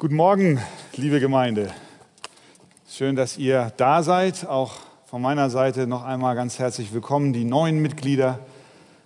Guten 0.00 0.16
Morgen, 0.16 0.58
liebe 0.96 1.20
Gemeinde. 1.20 1.68
Schön, 2.88 3.16
dass 3.16 3.36
ihr 3.36 3.70
da 3.76 4.02
seid. 4.02 4.46
Auch 4.46 4.72
von 5.04 5.20
meiner 5.20 5.50
Seite 5.50 5.86
noch 5.86 6.04
einmal 6.04 6.34
ganz 6.36 6.58
herzlich 6.58 6.94
willkommen, 6.94 7.34
die 7.34 7.44
neuen 7.44 7.82
Mitglieder. 7.82 8.38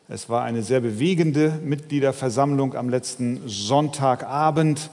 Es 0.08 0.28
war 0.28 0.44
eine 0.44 0.62
sehr 0.62 0.78
bewegende 0.78 1.58
Mitgliederversammlung 1.64 2.76
am 2.76 2.88
letzten 2.88 3.40
Sonntagabend, 3.44 4.88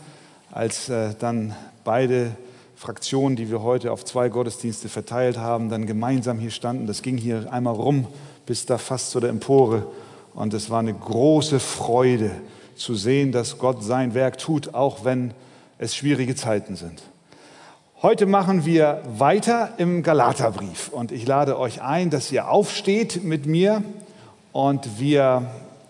als 0.52 0.90
äh, 0.90 1.14
dann 1.20 1.56
beide 1.84 2.32
Fraktionen, 2.76 3.36
die 3.36 3.52
wir 3.52 3.62
heute 3.62 3.92
auf 3.92 4.04
zwei 4.04 4.30
Gottesdienste 4.30 4.90
verteilt 4.90 5.38
haben, 5.38 5.70
dann 5.70 5.86
gemeinsam 5.86 6.40
hier 6.40 6.50
standen. 6.50 6.88
Das 6.88 7.04
ging 7.04 7.18
hier 7.18 7.54
einmal 7.54 7.76
rum 7.76 8.08
bis 8.48 8.66
da 8.66 8.80
fast 8.80 9.12
zu 9.12 9.20
der 9.20 9.30
Empore. 9.30 9.86
Und 10.34 10.56
es 10.56 10.72
war 10.72 10.80
eine 10.80 10.96
große 10.96 11.60
Freude 11.60 12.32
zu 12.74 12.96
sehen, 12.96 13.32
dass 13.32 13.60
Gott 13.60 13.84
sein 13.84 14.16
Werk 14.16 14.40
tut, 14.40 14.74
auch 14.74 15.06
wenn 15.06 15.36
es 15.82 15.96
schwierige 15.96 16.36
Zeiten 16.36 16.76
sind. 16.76 17.02
Heute 18.04 18.28
machen 18.28 18.66
wir 18.66 19.02
weiter 19.18 19.74
im 19.78 20.04
Galaterbrief 20.04 20.90
und 20.90 21.12
ich 21.12 21.26
lade 21.26 21.58
euch 21.58 21.82
ein, 21.82 22.12
dass 22.12 22.32
ihr 22.32 22.50
aufsteht 22.50 23.24
mit 23.24 23.48
mir 23.48 23.84
und 24.52 25.00
wir 25.00 25.50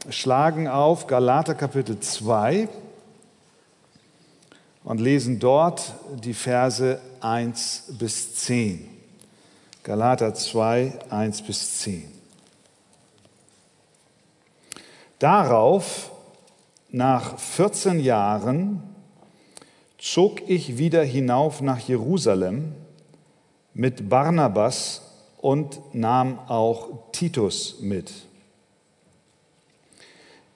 schlagen 0.10 0.70
auf 0.70 1.08
Galater 1.08 1.56
Kapitel 1.56 2.00
2 2.00 2.70
und 4.86 5.02
lesen 5.02 5.40
dort 5.40 5.94
die 6.24 6.34
Verse 6.34 7.02
1 7.20 7.96
bis 8.00 8.36
10. 8.36 8.88
Galater 9.84 10.34
2, 10.34 11.00
1 11.10 11.42
bis 11.42 11.80
10. 11.80 12.10
Darauf, 15.20 16.12
nach 16.92 17.38
14 17.38 18.00
Jahren, 18.00 18.91
zog 20.02 20.42
ich 20.50 20.80
wieder 20.80 21.04
hinauf 21.04 21.62
nach 21.62 21.78
Jerusalem 21.78 22.74
mit 23.76 24.10
Barnabas 24.10 25.04
und 25.40 25.80
nahm 25.94 26.40
auch 26.48 26.90
Titus 27.12 27.78
mit. 27.82 28.12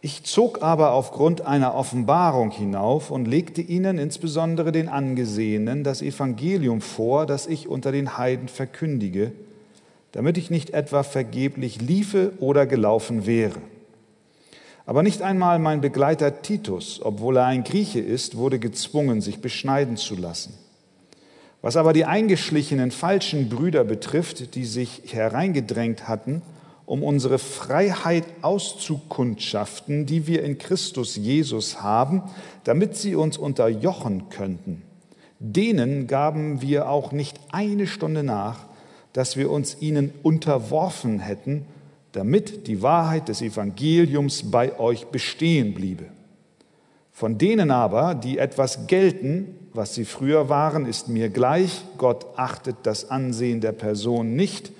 Ich 0.01 0.23
zog 0.23 0.63
aber 0.63 0.93
aufgrund 0.93 1.41
einer 1.41 1.75
Offenbarung 1.75 2.49
hinauf 2.49 3.11
und 3.11 3.27
legte 3.27 3.61
ihnen, 3.61 3.99
insbesondere 3.99 4.71
den 4.71 4.89
Angesehenen, 4.89 5.83
das 5.83 6.01
Evangelium 6.01 6.81
vor, 6.81 7.27
das 7.27 7.45
ich 7.45 7.67
unter 7.67 7.91
den 7.91 8.17
Heiden 8.17 8.47
verkündige, 8.47 9.31
damit 10.11 10.39
ich 10.39 10.49
nicht 10.49 10.71
etwa 10.71 11.03
vergeblich 11.03 11.81
liefe 11.81 12.33
oder 12.39 12.65
gelaufen 12.65 13.27
wäre. 13.27 13.61
Aber 14.85 15.01
nicht 15.01 15.21
einmal 15.21 15.57
mein 15.59 15.81
Begleiter 15.81 16.41
Titus, 16.41 16.99
obwohl 17.03 17.37
er 17.37 17.45
ein 17.45 17.63
Grieche 17.63 17.99
ist, 17.99 18.37
wurde 18.37 18.59
gezwungen, 18.59 19.21
sich 19.21 19.41
beschneiden 19.41 19.97
zu 19.97 20.15
lassen. 20.15 20.53
Was 21.61 21.77
aber 21.77 21.93
die 21.93 22.05
eingeschlichenen 22.05 22.91
falschen 22.91 23.49
Brüder 23.49 23.83
betrifft, 23.83 24.53
die 24.53 24.65
sich 24.65 25.01
hereingedrängt 25.07 26.07
hatten, 26.07 26.43
um 26.85 27.01
unsere 27.01 27.39
Freiheit 27.39 28.25
auszukundschaften, 28.43 30.05
die 30.05 30.27
wir 30.27 30.43
in 30.43 30.59
Christus 30.59 31.15
Jesus 31.15 31.81
haben, 31.81 32.21
damit 32.63 32.95
sie 32.95 33.15
uns 33.15 33.39
unterjochen 33.39 34.29
könnten, 34.29 34.83
denen 35.39 36.05
gaben 36.05 36.61
wir 36.61 36.87
auch 36.87 37.11
nicht 37.11 37.39
eine 37.51 37.87
Stunde 37.87 38.21
nach, 38.21 38.59
dass 39.13 39.35
wir 39.35 39.49
uns 39.49 39.77
ihnen 39.79 40.13
unterworfen 40.21 41.19
hätten, 41.19 41.65
damit 42.15 42.67
die 42.67 42.81
Wahrheit 42.81 43.27
des 43.27 43.41
Evangeliums 43.41 44.49
bei 44.49 44.79
euch 44.79 45.07
bestehen 45.07 45.73
bliebe. 45.73 46.05
Von 47.11 47.37
denen 47.37 47.71
aber, 47.71 48.15
die 48.15 48.37
etwas 48.37 48.87
gelten, 48.87 49.55
was 49.73 49.95
sie 49.95 50.05
früher 50.05 50.49
waren, 50.49 50.85
ist 50.85 51.09
mir 51.09 51.29
gleich, 51.29 51.83
Gott 51.97 52.25
achtet 52.37 52.77
das 52.83 53.09
Ansehen 53.09 53.61
der 53.61 53.73
Person 53.73 54.35
nicht. 54.35 54.71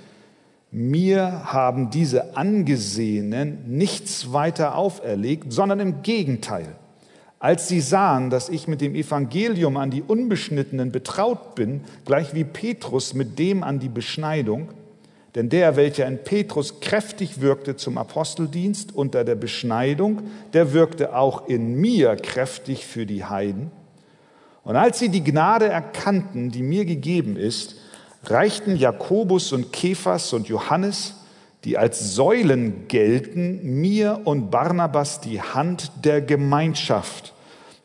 Mir 0.72 1.46
haben 1.46 1.90
diese 1.90 2.36
Angesehenen 2.38 3.60
nichts 3.68 4.34
weiter 4.34 4.76
auferlegt, 4.76 5.52
sondern 5.52 5.80
im 5.80 6.02
Gegenteil. 6.02 6.76
Als 7.40 7.68
sie 7.68 7.82
sahen, 7.82 8.30
dass 8.30 8.50
ich 8.50 8.68
mit 8.68 8.82
dem 8.82 8.96
Evangelium 8.96 9.78
an 9.78 9.92
die 9.92 10.02
Unbeschnittenen 10.02 10.92
betraut 10.92 11.56
bin, 11.56 11.82
gleich 12.06 12.34
wie 12.34 12.44
Petrus 12.44 13.14
mit 13.14 13.40
dem 13.40 13.64
an 13.64 13.80
die 13.80 13.90
Beschneidung, 13.90 14.70
denn 15.36 15.50
der, 15.50 15.76
welcher 15.76 16.08
in 16.08 16.24
Petrus 16.24 16.80
kräftig 16.80 17.42
wirkte 17.42 17.76
zum 17.76 17.98
Aposteldienst 17.98 18.96
unter 18.96 19.26
der 19.26 19.36
Beschneidung, 19.36 20.22
der 20.54 20.72
wirkte 20.72 21.16
auch 21.16 21.48
in 21.50 21.76
mir 21.76 22.16
kräftig 22.16 22.86
für 22.86 23.06
die 23.06 23.26
Heiden. 23.26 23.70
Und 24.64 24.78
als 24.78 24.98
sie 24.98 25.10
die 25.10 25.24
Gnade 25.24 25.68
erkannten, 25.68 26.52
die 26.52 26.64
mir 26.64 26.86
gegeben 26.86 27.36
ist, 27.36 27.76
reichten 28.24 28.78
Jakobus 28.78 29.52
und 29.52 29.74
Kephas 29.74 30.32
und 30.34 30.48
Johannes, 30.48 31.16
die 31.66 31.78
als 31.78 32.16
Säulen 32.16 32.88
gelten, 32.88 33.82
mir 33.82 34.22
und 34.24 34.50
Barnabas 34.52 35.20
die 35.20 35.42
Hand 35.42 35.92
der 36.04 36.22
Gemeinschaft, 36.22 37.34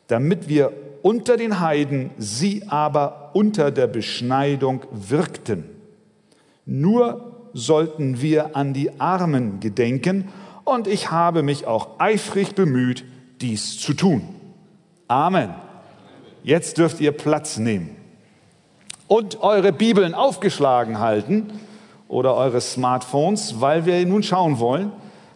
damit 0.07 0.47
wir 0.47 0.71
unter 1.01 1.35
den 1.35 1.59
Heiden, 1.59 2.11
sie 2.17 2.63
aber 2.67 3.31
unter 3.33 3.71
der 3.71 3.87
Beschneidung 3.87 4.85
wirkten. 4.91 5.65
Nur 6.65 7.30
sollten 7.53 8.21
wir 8.21 8.55
an 8.55 8.73
die 8.73 8.99
Armen 8.99 9.59
gedenken 9.59 10.29
und 10.63 10.87
ich 10.87 11.11
habe 11.11 11.43
mich 11.43 11.67
auch 11.67 11.99
eifrig 11.99 12.55
bemüht, 12.55 13.03
dies 13.41 13.79
zu 13.79 13.93
tun. 13.93 14.23
Amen. 15.07 15.53
Jetzt 16.43 16.77
dürft 16.77 17.01
ihr 17.01 17.11
Platz 17.11 17.57
nehmen 17.57 17.95
und 19.07 19.41
eure 19.41 19.73
Bibeln 19.73 20.13
aufgeschlagen 20.13 20.99
halten 20.99 21.59
oder 22.07 22.35
eure 22.35 22.61
Smartphones, 22.61 23.59
weil 23.59 23.85
wir 23.85 24.05
nun 24.05 24.23
schauen 24.23 24.59
wollen, 24.59 24.91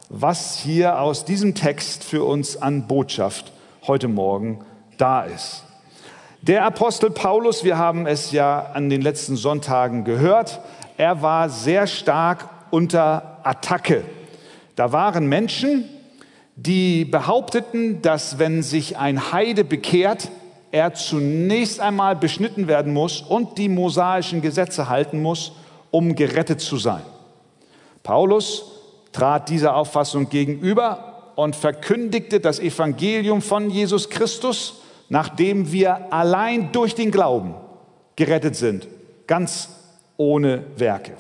was 0.10 0.58
hier 0.58 1.00
aus 1.02 1.26
diesem 1.26 1.56
Text 1.56 2.04
für 2.04 2.24
uns 2.24 2.56
an 2.56 2.88
Botschaft 2.88 3.52
heute 3.86 4.08
Morgen 4.08 4.64
da 4.98 5.24
ist. 5.24 5.64
Der 6.42 6.64
Apostel 6.64 7.10
Paulus, 7.10 7.64
wir 7.64 7.78
haben 7.78 8.06
es 8.06 8.32
ja 8.32 8.72
an 8.74 8.90
den 8.90 9.02
letzten 9.02 9.36
Sonntagen 9.36 10.04
gehört, 10.04 10.62
er 10.98 11.22
war 11.22 11.50
sehr 11.50 11.88
stark 11.88 12.50
unter 12.72 13.40
Attacke. 13.44 14.04
Da 14.76 14.92
waren 14.92 15.28
Menschen, 15.28 15.86
die 16.56 17.06
behaupteten, 17.06 18.02
dass 18.02 18.40
wenn 18.40 18.64
sich 18.64 18.98
ein 18.98 19.32
Heide 19.32 19.64
bekehrt, 19.64 20.30
er 20.72 20.94
zunächst 20.94 21.80
einmal 21.80 22.16
beschnitten 22.16 22.68
werden 22.68 22.94
muss 22.94 23.22
und 23.22 23.58
die 23.58 23.70
mosaischen 23.70 24.42
Gesetze 24.42 24.90
halten 24.90 25.22
muss, 25.22 25.54
um 25.92 26.16
gerettet 26.16 26.60
zu 26.60 26.78
sein. 26.78 27.04
Paulus 28.04 28.72
trat 29.12 29.50
dieser 29.50 29.76
Auffassung 29.76 30.30
gegenüber 30.30 31.32
und 31.36 31.56
verkündigte 31.56 32.40
das 32.40 32.60
Evangelium 32.60 33.42
von 33.42 33.70
Jesus 33.70 34.10
Christus, 34.10 34.82
nachdem 35.10 35.72
wir 35.72 36.12
allein 36.12 36.72
durch 36.72 36.96
den 36.96 37.12
Glauben 37.12 37.56
gerettet 38.16 38.56
sind, 38.56 38.88
ganz 39.28 39.70
ohne 40.18 40.64
Werke. 40.78 41.14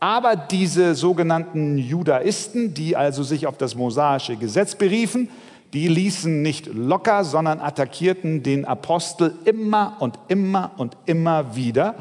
Aber 0.00 0.34
diese 0.34 0.94
sogenannten 0.94 1.76
Judaisten, 1.76 2.72
die 2.72 2.96
also 2.96 3.22
sich 3.22 3.46
auf 3.46 3.58
das 3.58 3.74
mosaische 3.74 4.36
Gesetz 4.36 4.74
beriefen, 4.74 5.28
die 5.72 5.88
ließen 5.88 6.42
nicht 6.42 6.66
locker, 6.66 7.22
sondern 7.22 7.60
attackierten 7.60 8.42
den 8.42 8.64
Apostel 8.64 9.34
immer 9.44 9.96
und 10.00 10.18
immer 10.28 10.72
und 10.78 10.96
immer 11.04 11.54
wieder. 11.54 11.94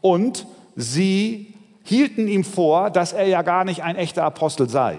Und 0.00 0.46
sie 0.74 1.54
hielten 1.84 2.28
ihm 2.28 2.44
vor, 2.44 2.90
dass 2.90 3.12
er 3.12 3.26
ja 3.26 3.42
gar 3.42 3.64
nicht 3.64 3.82
ein 3.82 3.96
echter 3.96 4.24
Apostel 4.24 4.68
sei. 4.68 4.98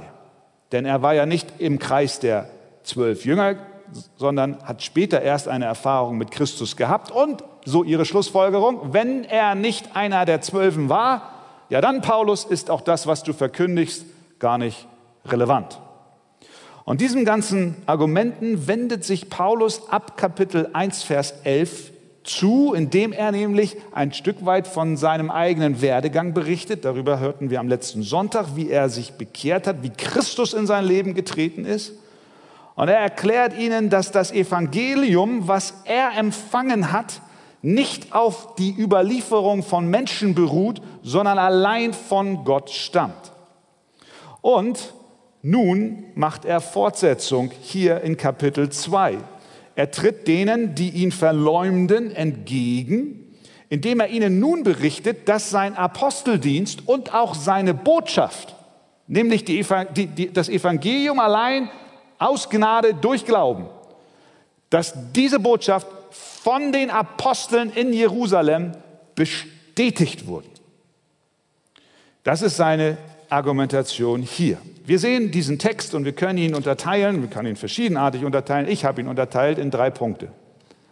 Denn 0.71 0.85
er 0.85 1.01
war 1.01 1.13
ja 1.13 1.25
nicht 1.25 1.59
im 1.59 1.79
Kreis 1.79 2.19
der 2.19 2.47
zwölf 2.83 3.25
Jünger, 3.25 3.55
sondern 4.17 4.61
hat 4.63 4.83
später 4.83 5.21
erst 5.21 5.47
eine 5.47 5.65
Erfahrung 5.65 6.17
mit 6.17 6.31
Christus 6.31 6.75
gehabt 6.75 7.11
und 7.11 7.43
so 7.65 7.83
ihre 7.83 8.05
Schlussfolgerung, 8.05 8.93
wenn 8.93 9.23
er 9.23 9.55
nicht 9.55 9.95
einer 9.95 10.25
der 10.25 10.41
Zwölfen 10.41 10.87
war, 10.87 11.31
ja 11.69 11.81
dann, 11.81 12.01
Paulus, 12.01 12.45
ist 12.45 12.69
auch 12.69 12.81
das, 12.81 13.07
was 13.07 13.23
du 13.23 13.33
verkündigst, 13.33 14.05
gar 14.39 14.57
nicht 14.57 14.87
relevant. 15.25 15.81
Und 16.85 17.01
diesen 17.01 17.25
ganzen 17.25 17.75
Argumenten 17.87 18.67
wendet 18.67 19.03
sich 19.03 19.29
Paulus 19.29 19.89
ab 19.89 20.17
Kapitel 20.17 20.69
1, 20.73 21.01
Vers 21.01 21.33
11 21.43 21.91
zu, 22.23 22.73
indem 22.73 23.11
er 23.11 23.31
nämlich 23.31 23.77
ein 23.91 24.13
Stück 24.13 24.45
weit 24.45 24.67
von 24.67 24.97
seinem 24.97 25.31
eigenen 25.31 25.81
Werdegang 25.81 26.33
berichtet. 26.33 26.85
Darüber 26.85 27.19
hörten 27.19 27.49
wir 27.49 27.59
am 27.59 27.67
letzten 27.67 28.03
Sonntag, 28.03 28.55
wie 28.55 28.69
er 28.69 28.89
sich 28.89 29.13
bekehrt 29.13 29.65
hat, 29.67 29.81
wie 29.81 29.89
Christus 29.89 30.53
in 30.53 30.67
sein 30.67 30.85
Leben 30.85 31.15
getreten 31.15 31.65
ist. 31.65 31.93
Und 32.75 32.89
er 32.89 32.97
erklärt 32.97 33.57
ihnen, 33.57 33.89
dass 33.89 34.11
das 34.11 34.31
Evangelium, 34.31 35.47
was 35.47 35.81
er 35.85 36.17
empfangen 36.17 36.91
hat, 36.91 37.21
nicht 37.65 38.13
auf 38.13 38.53
die 38.57 38.75
Überlieferung 38.77 39.63
von 39.63 39.87
Menschen 39.87 40.35
beruht, 40.35 40.83
sondern 41.01 41.39
allein 41.39 41.93
von 41.93 42.45
Gott 42.45 42.69
stammt. 42.69 43.31
Und 44.41 44.93
nun 45.41 46.03
macht 46.13 46.45
er 46.45 46.61
Fortsetzung 46.61 47.49
hier 47.61 48.01
in 48.01 48.17
Kapitel 48.17 48.69
2, 48.69 49.17
Er 49.75 49.89
tritt 49.89 50.27
denen, 50.27 50.75
die 50.75 50.91
ihn 50.91 51.11
verleumden, 51.11 52.11
entgegen, 52.11 53.35
indem 53.69 53.99
er 53.99 54.09
ihnen 54.09 54.39
nun 54.39 54.61
berichtet, 54.61 55.27
dass 55.27 55.49
sein 55.49 55.75
Aposteldienst 55.75 56.87
und 56.87 57.15
auch 57.15 57.33
seine 57.33 57.73
Botschaft, 57.73 58.55
nämlich 59.07 59.43
die, 59.43 59.65
die, 59.95 60.31
das 60.31 60.49
Evangelium 60.49 61.19
allein 61.19 61.71
aus 62.19 62.47
Gnade 62.47 62.93
durch 62.93 63.25
Glauben, 63.25 63.65
dass 64.69 64.93
diese 65.13 65.39
Botschaft 65.39 65.87
von 66.45 66.71
den 66.71 66.91
Aposteln 66.91 67.71
in 67.71 67.91
Jerusalem 67.91 68.73
bestätigt 69.15 70.27
wurde. 70.27 70.47
Das 72.21 72.43
ist 72.43 72.55
seine 72.55 72.99
Argumentation 73.31 74.21
hier. 74.21 74.59
Wir 74.85 74.99
sehen 74.99 75.31
diesen 75.31 75.57
Text 75.57 75.95
und 75.95 76.05
wir 76.05 76.13
können 76.13 76.37
ihn 76.37 76.53
unterteilen, 76.53 77.23
wir 77.23 77.31
können 77.31 77.47
ihn 77.47 77.55
verschiedenartig 77.55 78.23
unterteilen. 78.23 78.67
Ich 78.69 78.85
habe 78.85 79.01
ihn 79.01 79.07
unterteilt 79.07 79.57
in 79.57 79.71
drei 79.71 79.89
Punkte. 79.89 80.31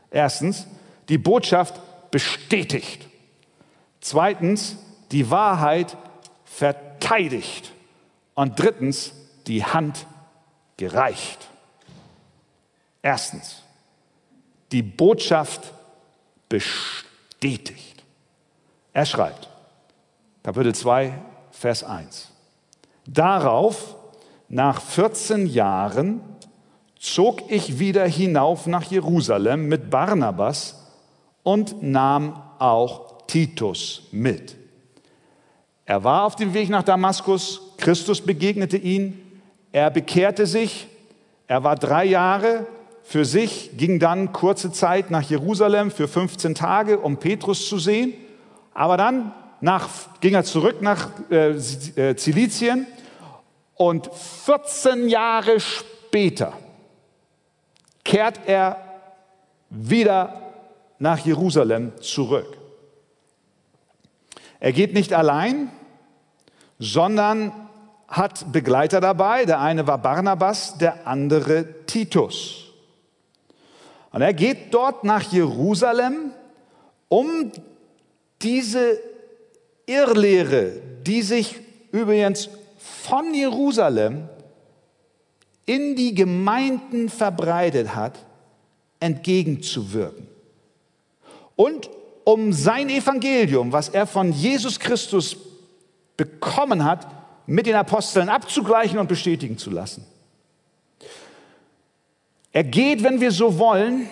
Erstens, 0.09 0.65
die 1.07 1.19
Botschaft 1.19 1.79
bestätigt. 2.09 3.07
Zweitens, 4.01 4.77
die 5.11 5.29
Wahrheit 5.29 5.97
verteidigt. 6.45 7.73
Und 8.33 8.59
drittens, 8.59 9.13
die 9.45 9.63
Hand 9.63 10.07
gereicht. 10.77 11.47
Erstens, 13.03 13.62
die 14.73 14.81
Botschaft 14.81 15.71
bestätigt. 16.49 18.03
Er 18.91 19.05
schreibt, 19.05 19.47
Kapitel 20.41 20.75
2, 20.75 21.13
Vers 21.51 21.83
1. 21.83 22.29
Darauf, 23.05 23.95
nach 24.49 24.81
14 24.81 25.47
Jahren, 25.47 26.21
zog 26.99 27.51
ich 27.51 27.79
wieder 27.79 28.05
hinauf 28.07 28.65
nach 28.65 28.83
Jerusalem 28.83 29.67
mit 29.67 29.89
Barnabas 29.89 30.87
und 31.43 31.81
nahm 31.83 32.41
auch 32.59 33.25
Titus 33.27 34.07
mit. 34.11 34.55
Er 35.85 36.03
war 36.03 36.23
auf 36.23 36.35
dem 36.35 36.53
Weg 36.53 36.69
nach 36.69 36.83
Damaskus, 36.83 37.61
Christus 37.77 38.21
begegnete 38.21 38.77
ihn, 38.77 39.21
er 39.71 39.91
bekehrte 39.91 40.45
sich, 40.45 40.87
er 41.47 41.63
war 41.63 41.75
drei 41.75 42.05
Jahre 42.05 42.65
für 43.03 43.25
sich, 43.25 43.71
ging 43.77 43.99
dann 43.99 44.31
kurze 44.31 44.71
Zeit 44.71 45.11
nach 45.11 45.21
Jerusalem 45.21 45.91
für 45.91 46.07
15 46.07 46.55
Tage, 46.55 46.99
um 46.99 47.17
Petrus 47.17 47.67
zu 47.67 47.77
sehen, 47.77 48.13
aber 48.73 48.97
dann 48.97 49.33
nach, 49.61 49.89
ging 50.19 50.33
er 50.33 50.43
zurück 50.43 50.81
nach 50.81 51.09
äh, 51.29 51.51
äh, 51.51 52.15
Zilizien 52.15 52.87
und 53.75 54.09
14 54.13 55.09
Jahre 55.09 55.59
später 55.59 56.53
kehrt 58.03 58.41
er 58.45 58.77
wieder 59.69 60.41
nach 60.99 61.19
Jerusalem 61.19 61.93
zurück. 61.99 62.57
Er 64.59 64.71
geht 64.71 64.93
nicht 64.93 65.13
allein, 65.13 65.71
sondern 66.79 67.51
hat 68.07 68.51
Begleiter 68.51 69.01
dabei. 69.01 69.45
Der 69.45 69.59
eine 69.59 69.87
war 69.87 69.97
Barnabas, 69.97 70.77
der 70.77 71.07
andere 71.07 71.85
Titus. 71.85 72.62
Und 74.13 74.21
er 74.21 74.33
geht 74.33 74.73
dort 74.73 75.03
nach 75.03 75.23
Jerusalem, 75.31 76.31
um 77.09 77.51
diese 78.41 78.99
Irrlehre, 79.85 80.81
die 81.05 81.21
sich 81.23 81.59
übrigens 81.91 82.49
von 82.77 83.33
Jerusalem 83.33 84.29
in 85.65 85.95
die 85.95 86.13
Gemeinden 86.13 87.09
verbreitet 87.09 87.95
hat, 87.95 88.19
entgegenzuwirken. 88.99 90.27
Und 91.55 91.89
um 92.23 92.53
sein 92.53 92.89
Evangelium, 92.89 93.71
was 93.71 93.89
er 93.89 94.05
von 94.05 94.31
Jesus 94.31 94.79
Christus 94.79 95.35
bekommen 96.15 96.85
hat, 96.85 97.07
mit 97.47 97.65
den 97.65 97.75
Aposteln 97.75 98.29
abzugleichen 98.29 98.99
und 98.99 99.07
bestätigen 99.07 99.57
zu 99.57 99.71
lassen. 99.71 100.05
Er 102.53 102.63
geht, 102.63 103.03
wenn 103.03 103.19
wir 103.19 103.31
so 103.31 103.57
wollen, 103.57 104.07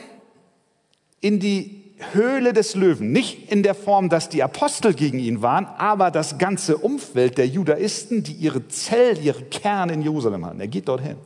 in 1.22 1.40
die 1.40 1.84
Höhle 2.12 2.54
des 2.54 2.76
Löwen. 2.76 3.12
Nicht 3.12 3.52
in 3.52 3.62
der 3.62 3.76
Form, 3.76 4.10
dass 4.10 4.30
die 4.30 4.42
Apostel 4.42 4.94
gegen 4.96 5.20
ihn 5.20 5.44
waren, 5.44 5.66
aber 5.66 6.10
das 6.10 6.40
ganze 6.40 6.78
Umfeld 6.78 7.38
der 7.38 7.48
Judaisten, 7.48 8.24
die 8.24 8.34
ihre 8.34 8.68
Zell, 8.68 9.20
ihre 9.24 9.44
Kern 9.44 9.90
in 9.90 10.02
Jerusalem 10.02 10.46
hatten. 10.46 10.60
Er 10.60 10.68
geht 10.68 10.88
dorthin. 10.88 11.18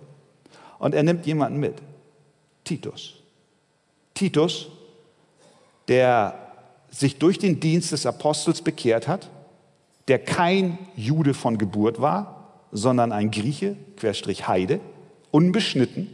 Und 0.77 0.93
er 0.93 1.03
nimmt 1.03 1.25
jemanden 1.25 1.59
mit. 1.59 1.75
Titus. 2.65 3.13
Titus, 4.13 4.67
der 5.87 6.37
sich 6.89 7.17
durch 7.17 7.39
den 7.39 7.59
Dienst 7.59 7.93
des 7.93 8.05
Apostels 8.05 8.61
bekehrt 8.61 9.07
hat, 9.07 9.29
der 10.09 10.19
kein 10.19 10.77
Jude 10.95 11.33
von 11.33 11.57
Geburt 11.57 12.01
war, 12.01 12.49
sondern 12.71 13.11
ein 13.11 13.31
Grieche, 13.31 13.77
Querstrich 13.97 14.47
Heide, 14.47 14.79
unbeschnitten, 15.31 16.09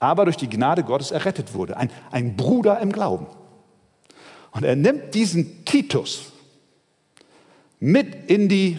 aber 0.00 0.24
durch 0.24 0.36
die 0.36 0.48
Gnade 0.48 0.84
Gottes 0.84 1.10
errettet 1.10 1.54
wurde. 1.54 1.76
Ein, 1.76 1.90
ein 2.10 2.36
Bruder 2.36 2.80
im 2.80 2.92
Glauben. 2.92 3.26
Und 4.52 4.64
er 4.64 4.76
nimmt 4.76 5.14
diesen 5.14 5.64
Titus 5.64 6.32
mit 7.80 8.28
in 8.28 8.48
die 8.48 8.78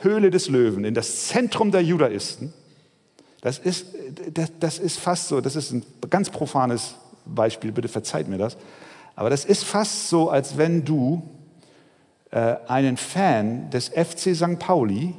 Höhle 0.00 0.30
des 0.30 0.48
Löwen, 0.48 0.84
in 0.84 0.94
das 0.94 1.28
Zentrum 1.28 1.70
der 1.70 1.82
Judaisten. 1.82 2.52
Das 3.40 3.58
ist, 3.58 3.86
das, 4.32 4.52
das 4.60 4.78
ist 4.78 4.98
fast 4.98 5.28
so, 5.28 5.40
das 5.40 5.56
ist 5.56 5.72
ein 5.72 5.84
ganz 6.10 6.30
profanes 6.30 6.94
Beispiel, 7.24 7.72
bitte 7.72 7.88
verzeiht 7.88 8.28
mir 8.28 8.38
das. 8.38 8.56
Aber 9.14 9.30
das 9.30 9.44
ist 9.44 9.64
fast 9.64 10.08
so, 10.08 10.30
als 10.30 10.56
wenn 10.56 10.84
du 10.84 11.22
äh, 12.30 12.56
einen 12.66 12.96
Fan 12.96 13.70
des 13.70 13.88
FC 13.88 14.34
St. 14.34 14.58
Pauli 14.58 15.14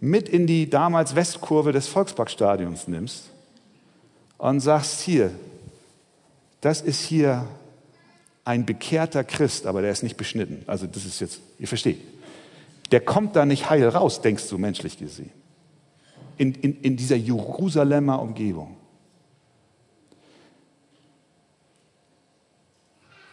mit 0.00 0.28
in 0.28 0.46
die 0.46 0.68
damals 0.68 1.14
Westkurve 1.14 1.72
des 1.72 1.88
Volksparkstadions 1.88 2.88
nimmst 2.88 3.31
und 4.42 4.58
sagst, 4.58 5.02
hier, 5.02 5.30
das 6.60 6.80
ist 6.80 7.00
hier 7.00 7.46
ein 8.44 8.66
bekehrter 8.66 9.22
Christ, 9.22 9.66
aber 9.66 9.82
der 9.82 9.92
ist 9.92 10.02
nicht 10.02 10.16
beschnitten. 10.16 10.64
Also 10.66 10.88
das 10.88 11.04
ist 11.04 11.20
jetzt, 11.20 11.40
ihr 11.60 11.68
versteht. 11.68 12.00
Der 12.90 13.00
kommt 13.00 13.36
da 13.36 13.46
nicht 13.46 13.70
heil 13.70 13.88
raus, 13.88 14.20
denkst 14.20 14.48
du 14.48 14.58
menschlich 14.58 14.98
gesehen. 14.98 15.30
In, 16.38 16.54
in, 16.54 16.80
in 16.80 16.96
dieser 16.96 17.14
Jerusalemer 17.14 18.20
Umgebung. 18.20 18.76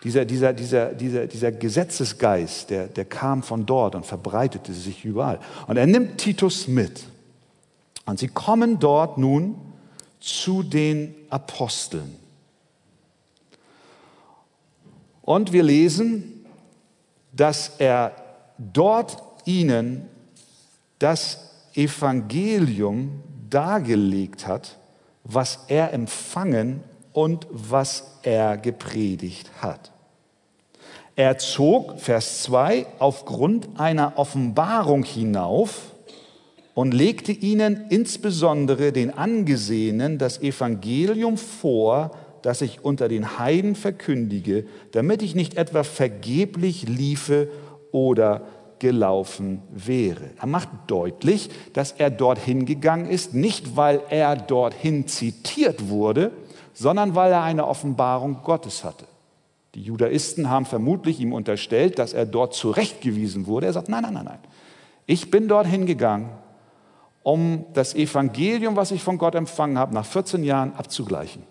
Dieser, 0.03 0.25
dieser, 0.25 0.53
dieser, 0.53 0.93
dieser, 0.93 1.25
dieser 1.25 1.51
Gesetzesgeist, 1.51 2.69
der, 2.69 2.85
der 2.85 3.05
kam 3.05 3.41
von 3.41 3.65
dort 3.65 3.95
und 3.95 4.05
verbreitete 4.05 4.73
sich 4.73 5.03
überall. 5.03 5.39
Und 5.65 5.77
er 5.77 5.87
nimmt 5.87 6.19
Titus 6.19 6.67
mit. 6.67 7.03
Und 8.05 8.19
sie 8.19 8.27
kommen 8.27 8.77
dort 8.77 9.17
nun 9.17 9.68
zu 10.19 10.63
den 10.63 11.15
Aposteln. 11.29 12.15
Und 15.21 15.51
wir 15.51 15.63
lesen, 15.63 16.45
dass 17.31 17.73
er 17.77 18.15
dort 18.57 19.21
ihnen 19.45 20.07
das 20.97 21.51
Evangelium 21.75 23.23
dargelegt 23.49 24.47
hat, 24.47 24.77
was 25.23 25.59
er 25.67 25.93
empfangen 25.93 26.83
und 27.13 27.47
was 27.51 28.17
er 28.23 28.57
gepredigt 28.57 29.49
hat. 29.61 29.91
Er 31.15 31.37
zog, 31.37 31.99
Vers 31.99 32.43
2, 32.43 32.85
aufgrund 32.99 33.79
einer 33.79 34.17
Offenbarung 34.17 35.03
hinauf 35.03 35.93
und 36.79 36.93
legte 36.93 37.33
ihnen 37.33 37.87
insbesondere 37.89 38.93
den 38.93 39.17
Angesehenen 39.17 40.17
das 40.17 40.41
Evangelium 40.41 41.35
vor, 41.35 42.11
das 42.41 42.61
ich 42.61 42.85
unter 42.85 43.09
den 43.09 43.37
Heiden 43.37 43.75
verkündige, 43.75 44.65
damit 44.93 45.21
ich 45.21 45.35
nicht 45.35 45.57
etwa 45.57 45.83
vergeblich 45.83 46.87
liefe 46.87 47.49
oder 47.91 48.43
gelaufen 48.79 49.61
wäre. 49.71 50.29
Er 50.39 50.47
macht 50.47 50.69
deutlich, 50.87 51.49
dass 51.73 51.91
er 51.91 52.09
dorthin 52.09 52.65
gegangen 52.65 53.09
ist, 53.09 53.33
nicht 53.33 53.75
weil 53.75 53.99
er 54.09 54.37
dorthin 54.37 55.05
zitiert 55.05 55.89
wurde, 55.89 56.31
sondern 56.73 57.13
weil 57.13 57.33
er 57.33 57.43
eine 57.43 57.67
Offenbarung 57.67 58.37
Gottes 58.45 58.85
hatte. 58.85 59.03
Die 59.75 59.81
Judaisten 59.81 60.49
haben 60.49 60.65
vermutlich 60.65 61.19
ihm 61.19 61.33
unterstellt, 61.33 61.99
dass 61.99 62.13
er 62.13 62.25
dort 62.25 62.53
zurechtgewiesen 62.53 63.47
wurde. 63.47 63.65
Er 63.65 63.73
sagt, 63.73 63.89
nein, 63.89 64.03
nein, 64.03 64.13
nein, 64.13 64.23
nein. 64.23 64.39
Ich 65.07 65.29
bin 65.29 65.49
dorthin 65.49 65.85
gegangen, 65.85 66.29
um 67.23 67.65
das 67.73 67.95
Evangelium, 67.95 68.75
was 68.75 68.91
ich 68.91 69.03
von 69.03 69.17
Gott 69.17 69.35
empfangen 69.35 69.77
habe, 69.77 69.93
nach 69.93 70.05
14 70.05 70.43
Jahren 70.43 70.73
abzugleichen 70.73 71.43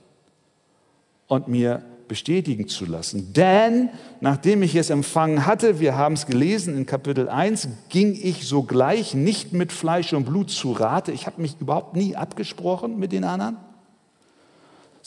und 1.26 1.48
mir 1.48 1.82
bestätigen 2.08 2.66
zu 2.68 2.86
lassen. 2.86 3.32
Denn 3.34 3.90
nachdem 4.20 4.62
ich 4.62 4.74
es 4.74 4.90
empfangen 4.90 5.46
hatte, 5.46 5.78
wir 5.78 5.96
haben 5.96 6.14
es 6.14 6.26
gelesen 6.26 6.76
in 6.76 6.86
Kapitel 6.86 7.28
1, 7.28 7.68
ging 7.90 8.18
ich 8.20 8.48
sogleich 8.48 9.14
nicht 9.14 9.52
mit 9.52 9.70
Fleisch 9.70 10.14
und 10.14 10.24
Blut 10.24 10.50
zu 10.50 10.72
Rate. 10.72 11.12
Ich 11.12 11.26
habe 11.26 11.40
mich 11.40 11.56
überhaupt 11.60 11.94
nie 11.94 12.16
abgesprochen 12.16 12.98
mit 12.98 13.12
den 13.12 13.24
anderen, 13.24 13.58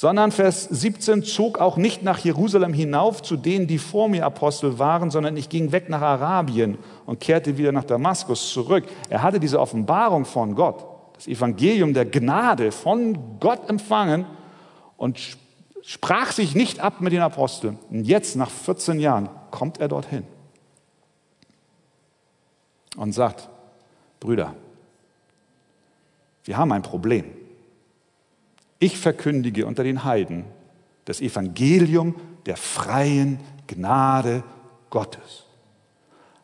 sondern 0.01 0.31
Vers 0.31 0.63
17 0.63 1.21
zog 1.21 1.59
auch 1.59 1.77
nicht 1.77 2.01
nach 2.01 2.17
Jerusalem 2.17 2.73
hinauf 2.73 3.21
zu 3.21 3.37
denen, 3.37 3.67
die 3.67 3.77
vor 3.77 4.09
mir 4.09 4.25
Apostel 4.25 4.79
waren, 4.79 5.11
sondern 5.11 5.37
ich 5.37 5.47
ging 5.47 5.71
weg 5.71 5.89
nach 5.89 6.01
Arabien 6.01 6.79
und 7.05 7.19
kehrte 7.19 7.59
wieder 7.59 7.71
nach 7.71 7.83
Damaskus 7.83 8.51
zurück. 8.51 8.85
Er 9.11 9.21
hatte 9.21 9.39
diese 9.39 9.59
Offenbarung 9.59 10.25
von 10.25 10.55
Gott, 10.55 10.83
das 11.13 11.27
Evangelium 11.27 11.93
der 11.93 12.05
Gnade 12.05 12.71
von 12.71 13.39
Gott 13.39 13.69
empfangen 13.69 14.25
und 14.97 15.19
sprach 15.83 16.31
sich 16.31 16.55
nicht 16.55 16.79
ab 16.79 16.99
mit 16.99 17.13
den 17.13 17.21
Aposteln. 17.21 17.77
Und 17.91 18.05
jetzt, 18.05 18.35
nach 18.35 18.49
14 18.49 18.99
Jahren, 18.99 19.29
kommt 19.51 19.79
er 19.79 19.87
dorthin 19.87 20.23
und 22.97 23.11
sagt, 23.11 23.49
Brüder, 24.19 24.55
wir 26.43 26.57
haben 26.57 26.71
ein 26.71 26.81
Problem. 26.81 27.25
Ich 28.81 28.97
verkündige 28.97 29.67
unter 29.67 29.83
den 29.83 30.03
Heiden 30.03 30.43
das 31.05 31.21
Evangelium 31.21 32.15
der 32.47 32.57
freien 32.57 33.39
Gnade 33.67 34.43
Gottes. 34.89 35.45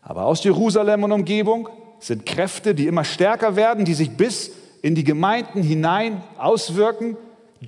Aber 0.03 0.25
aus 0.25 0.43
Jerusalem 0.43 1.03
und 1.03 1.11
Umgebung 1.11 1.67
sind 1.99 2.27
Kräfte, 2.27 2.75
die 2.75 2.85
immer 2.85 3.03
stärker 3.03 3.55
werden, 3.55 3.85
die 3.85 3.95
sich 3.95 4.11
bis 4.11 4.51
in 4.83 4.93
die 4.93 5.03
Gemeinden 5.03 5.63
hinein 5.63 6.21
auswirken, 6.37 7.17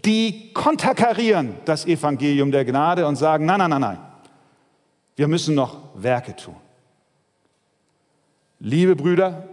die 0.06 0.54
konterkarieren 0.54 1.56
das 1.66 1.88
Evangelium 1.88 2.52
der 2.52 2.64
Gnade 2.64 3.08
und 3.08 3.16
sagen, 3.16 3.46
nein, 3.46 3.58
nein, 3.58 3.72
nein, 3.72 3.82
nein, 3.82 3.98
wir 5.16 5.28
müssen 5.28 5.56
noch 5.56 5.80
Werke 5.96 6.36
tun. 6.36 6.56
Liebe 8.60 8.96
Brüder, 8.96 9.48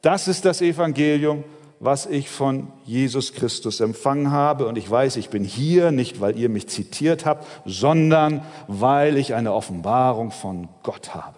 das 0.00 0.28
ist 0.28 0.46
das 0.46 0.62
Evangelium, 0.62 1.44
was 1.78 2.06
ich 2.06 2.28
von 2.28 2.68
Jesus 2.84 3.34
Christus 3.34 3.80
empfangen 3.80 4.30
habe. 4.30 4.66
Und 4.66 4.78
ich 4.78 4.90
weiß, 4.90 5.16
ich 5.16 5.28
bin 5.28 5.44
hier 5.44 5.92
nicht, 5.92 6.20
weil 6.20 6.38
ihr 6.38 6.48
mich 6.48 6.68
zitiert 6.68 7.26
habt, 7.26 7.46
sondern 7.64 8.42
weil 8.66 9.16
ich 9.16 9.34
eine 9.34 9.52
Offenbarung 9.52 10.30
von 10.30 10.68
Gott 10.82 11.14
habe. 11.14 11.36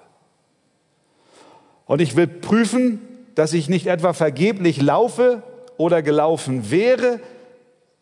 Und 1.87 2.01
ich 2.01 2.17
will 2.17 2.27
prüfen, 2.27 3.01
dass 3.35 3.53
ich 3.53 3.69
nicht 3.69 3.87
etwa 3.87 4.13
vergeblich 4.13 4.81
laufe 4.81 5.43
oder 5.77 6.03
gelaufen 6.03 6.71
wäre, 6.71 7.21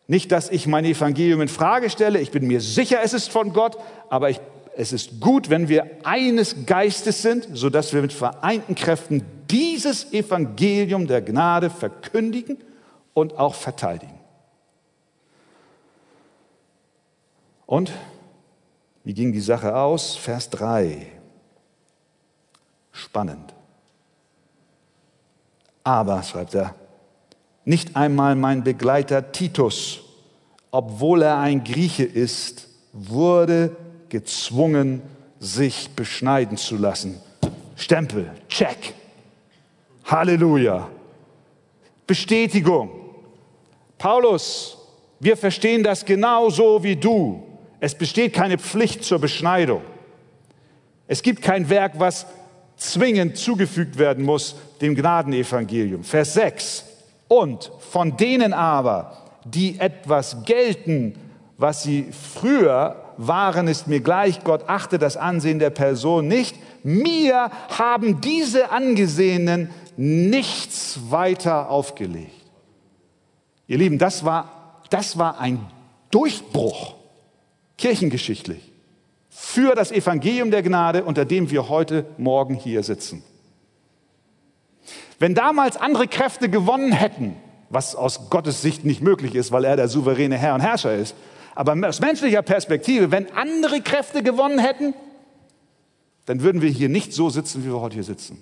nicht, 0.07 0.31
dass 0.31 0.49
ich 0.49 0.67
mein 0.67 0.85
Evangelium 0.85 1.41
in 1.41 1.47
Frage 1.49 1.89
stelle. 1.89 2.19
Ich 2.19 2.31
bin 2.31 2.47
mir 2.47 2.61
sicher, 2.61 2.99
es 3.03 3.13
ist 3.13 3.29
von 3.29 3.51
Gott, 3.51 3.77
aber 4.09 4.29
ich 4.29 4.39
es 4.79 4.93
ist 4.93 5.19
gut, 5.19 5.49
wenn 5.49 5.69
wir 5.69 5.89
eines 6.03 6.67
Geistes 6.67 7.23
sind, 7.23 7.47
sodass 7.51 7.93
wir 7.93 8.01
mit 8.03 8.13
vereinten 8.13 8.75
Kräften 8.75 9.25
dieses 9.49 10.11
Evangelium 10.13 11.07
der 11.07 11.21
Gnade 11.21 11.69
verkündigen 11.69 12.57
und 13.13 13.37
auch 13.37 13.55
verteidigen. 13.55 14.19
Und 17.65 17.91
wie 19.03 19.13
ging 19.13 19.31
die 19.31 19.41
Sache 19.41 19.75
aus? 19.75 20.15
Vers 20.15 20.49
3. 20.49 21.07
Spannend. 22.91 23.53
Aber, 25.83 26.23
schreibt 26.23 26.55
er, 26.55 26.75
nicht 27.63 27.95
einmal 27.95 28.35
mein 28.35 28.63
Begleiter 28.63 29.31
Titus, 29.31 30.01
obwohl 30.71 31.21
er 31.21 31.37
ein 31.37 31.63
Grieche 31.63 32.03
ist, 32.03 32.67
wurde 32.93 33.75
gezwungen, 34.09 35.01
sich 35.39 35.89
beschneiden 35.91 36.57
zu 36.57 36.77
lassen. 36.77 37.21
Stempel, 37.75 38.31
check. 38.49 38.93
Halleluja. 40.07 40.87
Bestätigung. 42.05 42.89
Paulus, 43.97 44.77
wir 45.19 45.35
verstehen 45.35 45.83
das 45.83 46.05
genauso 46.05 46.81
wie 46.83 46.95
du. 46.95 47.43
Es 47.79 47.93
besteht 47.93 48.33
keine 48.33 48.57
Pflicht 48.57 49.03
zur 49.03 49.19
Beschneidung. 49.19 49.81
Es 51.07 51.21
gibt 51.21 51.41
kein 51.41 51.69
Werk, 51.69 51.93
was 51.99 52.25
zwingend 52.77 53.37
zugefügt 53.37 53.97
werden 53.97 54.23
muss 54.23 54.55
dem 54.81 54.95
Gnadenevangelium. 54.95 56.03
Vers 56.03 56.33
6. 56.35 56.85
Und 57.27 57.71
von 57.91 58.15
denen 58.15 58.53
aber, 58.53 59.17
die 59.43 59.79
etwas 59.79 60.45
gelten, 60.45 61.15
was 61.57 61.83
sie 61.83 62.07
früher 62.11 63.03
waren, 63.17 63.67
ist 63.67 63.87
mir 63.87 63.99
gleich, 63.99 64.43
Gott 64.43 64.65
achte 64.67 64.99
das 64.99 65.17
Ansehen 65.17 65.59
der 65.59 65.71
Person 65.71 66.27
nicht. 66.27 66.55
Mir 66.83 67.49
haben 67.77 68.21
diese 68.21 68.71
Angesehenen 68.71 69.71
nichts 69.97 70.99
weiter 71.09 71.69
aufgelegt. 71.69 72.31
Ihr 73.67 73.77
Lieben, 73.77 73.97
das 73.97 74.23
war, 74.23 74.81
das 74.89 75.17
war 75.17 75.39
ein 75.39 75.59
Durchbruch, 76.11 76.95
kirchengeschichtlich, 77.77 78.71
für 79.29 79.75
das 79.75 79.91
Evangelium 79.91 80.51
der 80.51 80.63
Gnade, 80.63 81.03
unter 81.03 81.25
dem 81.25 81.51
wir 81.51 81.69
heute 81.69 82.05
Morgen 82.17 82.55
hier 82.55 82.81
sitzen. 82.83 83.23
Wenn 85.19 85.35
damals 85.35 85.77
andere 85.77 86.07
Kräfte 86.07 86.49
gewonnen 86.49 86.91
hätten, 86.91 87.35
was 87.69 87.95
aus 87.95 88.29
Gottes 88.29 88.61
Sicht 88.61 88.85
nicht 88.85 89.01
möglich 89.01 89.35
ist, 89.35 89.51
weil 89.51 89.65
er 89.65 89.75
der 89.75 89.89
souveräne 89.89 90.37
Herr 90.37 90.55
und 90.55 90.61
Herrscher 90.61 90.95
ist, 90.95 91.15
aber 91.55 91.75
aus 91.87 91.99
menschlicher 91.99 92.43
Perspektive, 92.43 93.11
wenn 93.11 93.31
andere 93.33 93.81
Kräfte 93.81 94.21
gewonnen 94.21 94.59
hätten, 94.59 94.93
dann 96.25 96.41
würden 96.41 96.61
wir 96.61 96.69
hier 96.69 96.87
nicht 96.87 97.13
so 97.13 97.29
sitzen, 97.29 97.63
wie 97.63 97.69
wir 97.69 97.81
heute 97.81 97.95
hier 97.95 98.03
sitzen. 98.03 98.41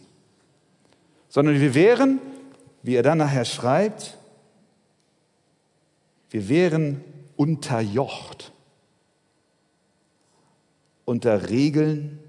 Sondern 1.36 1.60
wir 1.60 1.75
wären, 1.75 2.20
wie 2.82 2.96
er 2.96 3.04
dann 3.04 3.18
nachher 3.18 3.44
schreibt, 3.44 4.18
wir 6.30 6.48
wären 6.48 7.04
unterjocht 7.36 8.54
unter 11.04 11.50
Regeln 11.50 12.20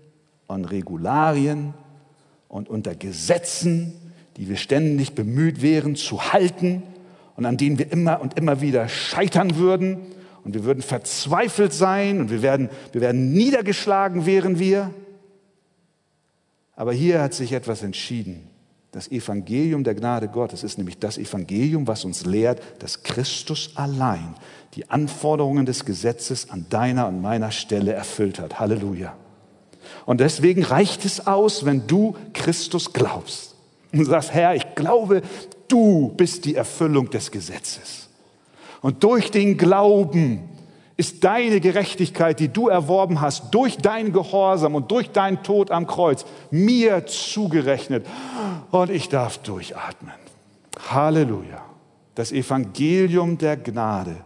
und 0.48 0.64
Regularien 0.64 1.72
und 2.48 2.68
unter 2.68 2.96
Gesetzen, 2.96 3.94
die 4.38 4.48
wir 4.48 4.56
ständig 4.56 5.14
bemüht 5.14 5.62
wären 5.62 5.94
zu 5.94 6.32
halten 6.32 6.82
und 7.36 7.46
an 7.46 7.56
denen 7.56 7.78
wir 7.78 7.92
immer 7.92 8.20
und 8.20 8.36
immer 8.36 8.60
wieder 8.60 8.88
scheitern 8.88 9.54
würden 9.54 9.98
und 10.42 10.54
wir 10.54 10.64
würden 10.64 10.82
verzweifelt 10.82 11.72
sein 11.72 12.18
und 12.18 12.30
wir 12.32 12.42
werden, 12.42 12.70
wir 12.90 13.02
werden 13.02 13.32
niedergeschlagen 13.32 14.26
wären 14.26 14.58
wir. 14.58 14.92
Aber 16.74 16.92
hier 16.92 17.22
hat 17.22 17.34
sich 17.34 17.52
etwas 17.52 17.84
entschieden. 17.84 18.55
Das 18.96 19.10
Evangelium 19.12 19.84
der 19.84 19.94
Gnade 19.94 20.26
Gottes 20.26 20.64
ist 20.64 20.78
nämlich 20.78 20.98
das 20.98 21.18
Evangelium, 21.18 21.86
was 21.86 22.06
uns 22.06 22.24
lehrt, 22.24 22.62
dass 22.78 23.02
Christus 23.02 23.72
allein 23.74 24.34
die 24.72 24.88
Anforderungen 24.88 25.66
des 25.66 25.84
Gesetzes 25.84 26.48
an 26.48 26.64
deiner 26.70 27.06
und 27.06 27.20
meiner 27.20 27.50
Stelle 27.50 27.92
erfüllt 27.92 28.38
hat. 28.38 28.58
Halleluja. 28.58 29.14
Und 30.06 30.20
deswegen 30.20 30.64
reicht 30.64 31.04
es 31.04 31.26
aus, 31.26 31.66
wenn 31.66 31.86
du 31.86 32.16
Christus 32.32 32.94
glaubst 32.94 33.54
und 33.92 34.06
sagst, 34.06 34.32
Herr, 34.32 34.54
ich 34.54 34.74
glaube, 34.74 35.20
du 35.68 36.14
bist 36.16 36.46
die 36.46 36.54
Erfüllung 36.54 37.10
des 37.10 37.30
Gesetzes. 37.30 38.08
Und 38.80 39.04
durch 39.04 39.30
den 39.30 39.58
Glauben 39.58 40.48
ist 40.96 41.24
deine 41.24 41.60
Gerechtigkeit, 41.60 42.40
die 42.40 42.48
du 42.48 42.68
erworben 42.68 43.20
hast, 43.20 43.54
durch 43.54 43.76
dein 43.76 44.12
Gehorsam 44.12 44.74
und 44.74 44.90
durch 44.90 45.10
deinen 45.10 45.42
Tod 45.42 45.70
am 45.70 45.86
Kreuz 45.86 46.24
mir 46.50 47.06
zugerechnet. 47.06 48.06
Und 48.70 48.90
ich 48.90 49.08
darf 49.08 49.38
durchatmen. 49.38 50.14
Halleluja. 50.90 51.62
Das 52.14 52.32
Evangelium 52.32 53.36
der 53.36 53.58
Gnade. 53.58 54.16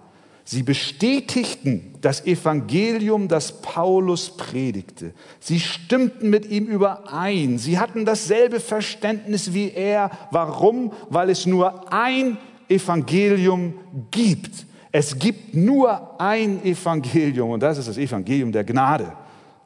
Sie 0.45 0.63
bestätigten 0.63 1.95
das 2.01 2.25
Evangelium, 2.25 3.29
das 3.29 3.63
Paulus 3.63 4.37
predigte. 4.37 5.13
Sie 5.39 5.61
stimmten 5.61 6.31
mit 6.31 6.51
ihm 6.51 6.67
überein. 6.67 7.59
Sie 7.59 7.79
hatten 7.79 8.05
dasselbe 8.05 8.59
Verständnis 8.59 9.55
wie 9.55 9.71
er. 9.71 10.11
Warum? 10.31 10.93
Weil 11.09 11.31
es 11.31 11.47
nur 11.47 11.93
ein 11.93 12.37
Evangelium 12.69 13.75
gibt. 14.11 14.67
Es 14.93 15.19
gibt 15.19 15.55
nur 15.55 16.21
ein 16.21 16.65
Evangelium 16.65 17.51
und 17.51 17.61
das 17.61 17.79
ist 17.79 17.89
das 17.89 17.97
Evangelium 17.97 18.51
der 18.51 18.65
Gnade. 18.65 19.13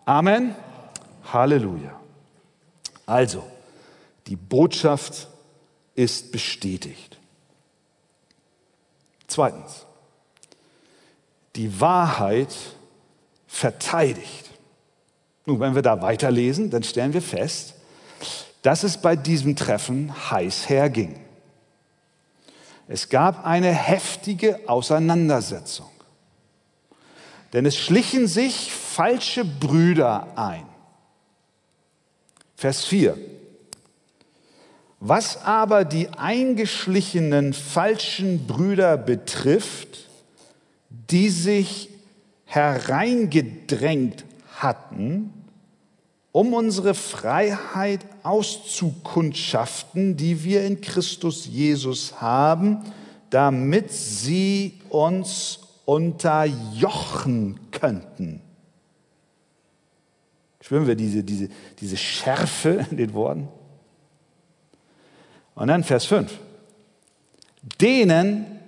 Amen. 0.05 0.55
Halleluja. 1.33 1.99
Also, 3.07 3.43
die 4.27 4.37
Botschaft 4.37 5.29
ist 5.95 6.33
bestätigt. 6.33 7.19
Zweitens, 9.27 9.87
die 11.57 11.81
Wahrheit 11.81 12.55
verteidigt. 13.47 14.51
Nun, 15.47 15.61
wenn 15.61 15.75
wir 15.75 15.83
da 15.83 16.03
weiterlesen, 16.03 16.71
dann 16.71 16.83
stellen 16.83 17.13
wir 17.13 17.23
fest, 17.23 17.75
dass 18.63 18.83
es 18.83 18.99
bei 18.99 19.15
diesem 19.17 19.57
Treffen 19.57 20.31
heiß 20.31 20.69
herging. 20.69 21.21
Es 22.89 23.09
gab 23.09 23.47
eine 23.47 23.73
heftige 23.73 24.61
Auseinandersetzung. 24.69 25.91
Denn 27.53 27.67
es 27.67 27.77
schlichen 27.77 28.27
sich 28.27 28.73
falsche 28.73 29.45
Brüder 29.45 30.27
ein. 30.37 30.67
Vers 32.57 32.85
4. 32.85 33.17
Was 35.01 35.45
aber 35.45 35.85
die 35.85 36.09
eingeschlichenen 36.09 37.53
falschen 37.53 38.47
Brüder 38.47 38.97
betrifft, 38.97 40.09
die 40.89 41.29
sich 41.29 41.91
hereingedrängt 42.47 44.25
hatten, 44.57 45.44
um 46.35 46.53
unsere 46.53 46.95
Freiheit 46.95 48.01
auszukundschaften, 48.25 50.17
die 50.17 50.43
wir 50.43 50.65
in 50.65 50.81
Christus 50.81 51.47
Jesus 51.47 52.21
haben, 52.21 52.81
damit 53.31 53.93
sie 53.93 54.81
uns 54.89 55.61
unterjochen 55.85 57.61
könnten. 57.71 58.41
Spüren 60.61 60.89
wir 60.89 60.97
diese, 60.97 61.23
diese, 61.23 61.51
diese 61.79 61.97
Schärfe 61.97 62.85
in 62.91 62.97
den 62.97 63.15
Worten? 63.15 63.47
Und 65.55 65.69
dann 65.69 65.85
Vers 65.85 66.05
5. 66.07 66.37
Denen 67.81 68.59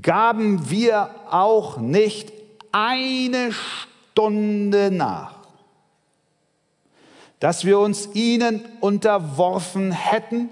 gaben 0.00 0.70
wir 0.70 1.10
auch 1.28 1.76
nicht 1.76 2.32
eine 2.70 3.50
Stunde 3.50 4.92
nach, 4.92 5.33
dass 7.44 7.66
wir 7.66 7.78
uns 7.78 8.08
ihnen 8.14 8.62
unterworfen 8.80 9.92
hätten, 9.92 10.48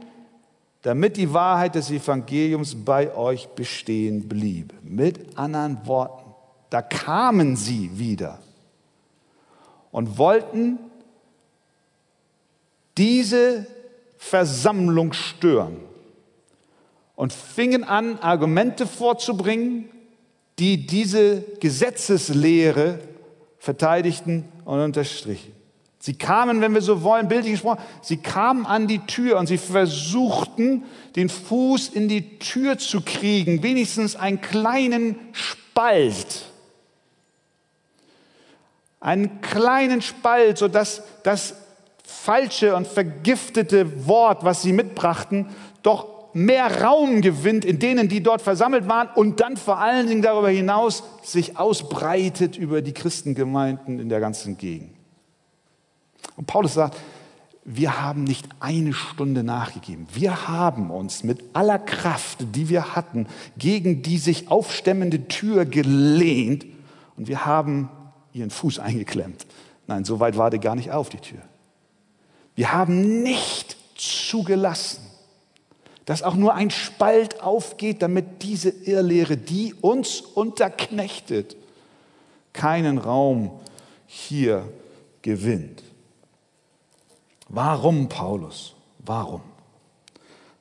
damit 0.83 1.17
die 1.17 1.33
Wahrheit 1.33 1.75
des 1.75 1.91
Evangeliums 1.91 2.75
bei 2.85 3.17
euch 3.17 3.49
bestehen 3.49 4.29
blieb. 4.29 4.75
Mit 4.83 5.39
anderen 5.39 5.87
Worten, 5.87 6.35
da 6.69 6.83
kamen 6.83 7.57
sie 7.57 7.99
wieder 7.99 8.41
und 9.91 10.19
wollten 10.19 10.79
diese 12.99 13.67
Versammlung 14.19 15.15
stören 15.15 15.79
und 17.17 17.33
fingen 17.33 17.85
an, 17.85 18.19
Argumente 18.19 18.87
vorzubringen, 18.87 19.89
die 20.59 20.87
diese 20.87 21.41
Gesetzeslehre 21.59 22.99
verteidigten 23.57 24.45
und 24.67 24.79
unterstrichen. 24.79 25.52
Sie 26.05 26.15
kamen, 26.15 26.61
wenn 26.61 26.75
wir 26.75 26.83
so 26.83 27.05
wollen, 27.05 27.29
bildlich 27.29 27.53
gesprochen, 27.53 27.81
sie 28.01 28.17
kamen 28.17 28.67
an 28.67 28.89
die 28.89 29.07
Tür 29.07 29.39
und 29.39 29.47
sie 29.47 29.57
versuchten, 29.57 30.83
den 31.15 31.29
Fuß 31.29 31.91
in 31.91 32.09
die 32.09 32.41
Tür 32.41 32.77
zu 32.77 33.03
kriegen, 33.03 33.63
wenigstens 33.63 34.17
einen 34.17 34.41
kleinen 34.41 35.15
Spalt. 35.31 36.47
Einen 38.99 39.41
kleinen 39.43 40.03
Spalt, 40.03 40.59
sodass 40.59 41.05
das 41.23 41.55
falsche 42.03 42.75
und 42.75 42.89
vergiftete 42.89 44.09
Wort, 44.09 44.43
was 44.43 44.63
sie 44.63 44.73
mitbrachten, 44.73 45.51
doch 45.85 46.09
mehr 46.33 46.83
Raum 46.83 47.21
gewinnt 47.21 47.65
in 47.65 47.79
denen, 47.79 48.09
die 48.09 48.25
dort 48.25 48.43
versammelt 48.43 48.89
waren 48.89 49.09
und 49.15 49.39
dann 49.39 49.57
vor 49.57 49.79
allen 49.79 50.09
Dingen 50.09 50.23
darüber 50.23 50.51
hinaus 50.51 51.05
sich 51.23 51.59
ausbreitet 51.59 52.57
über 52.57 52.83
die 52.83 52.93
Christengemeinden 52.93 54.01
in 54.01 54.09
der 54.09 54.19
ganzen 54.19 54.59
Gegend. 54.59 54.92
Und 56.43 56.47
Paulus 56.47 56.75
sagt, 56.75 56.99
wir 57.65 58.03
haben 58.03 58.25
nicht 58.25 58.49
eine 58.59 58.93
Stunde 58.93 59.45
nachgegeben. 59.45 60.09
Wir 60.13 60.49
haben 60.49 60.91
uns 60.91 61.23
mit 61.23 61.41
aller 61.53 61.79
Kraft, 61.79 62.41
die 62.57 62.69
wir 62.69 62.97
hatten, 62.97 63.29
gegen 63.57 64.03
die 64.03 64.19
sich 64.19 64.51
aufstemmende 64.51 65.29
Tür 65.29 65.67
gelehnt 65.67 66.67
und 67.17 67.29
wir 67.29 67.45
haben 67.45 67.91
ihren 68.33 68.51
Fuß 68.51 68.81
eingeklemmt. 68.81 69.47
Nein, 69.87 70.05
so 70.05 70.19
weit 70.19 70.37
war 70.37 70.51
der 70.51 70.59
gar 70.59 70.75
nicht 70.75 70.91
auf, 70.91 71.11
die 71.11 71.19
Tür. 71.19 71.39
Wir 72.57 72.73
haben 72.73 73.23
nicht 73.23 73.77
zugelassen, 73.95 75.07
dass 76.07 76.25
auch 76.25 76.35
nur 76.35 76.55
ein 76.55 76.71
Spalt 76.71 77.41
aufgeht, 77.41 78.03
damit 78.03 78.43
diese 78.43 78.71
Irrlehre, 78.71 79.37
die 79.37 79.75
uns 79.75 80.21
unterknechtet, 80.21 81.55
keinen 82.53 82.99
Raum 82.99 83.53
hier 84.09 84.69
gewinnt. 85.23 85.85
Warum, 87.53 88.09
Paulus? 88.09 88.75
Warum? 88.99 89.43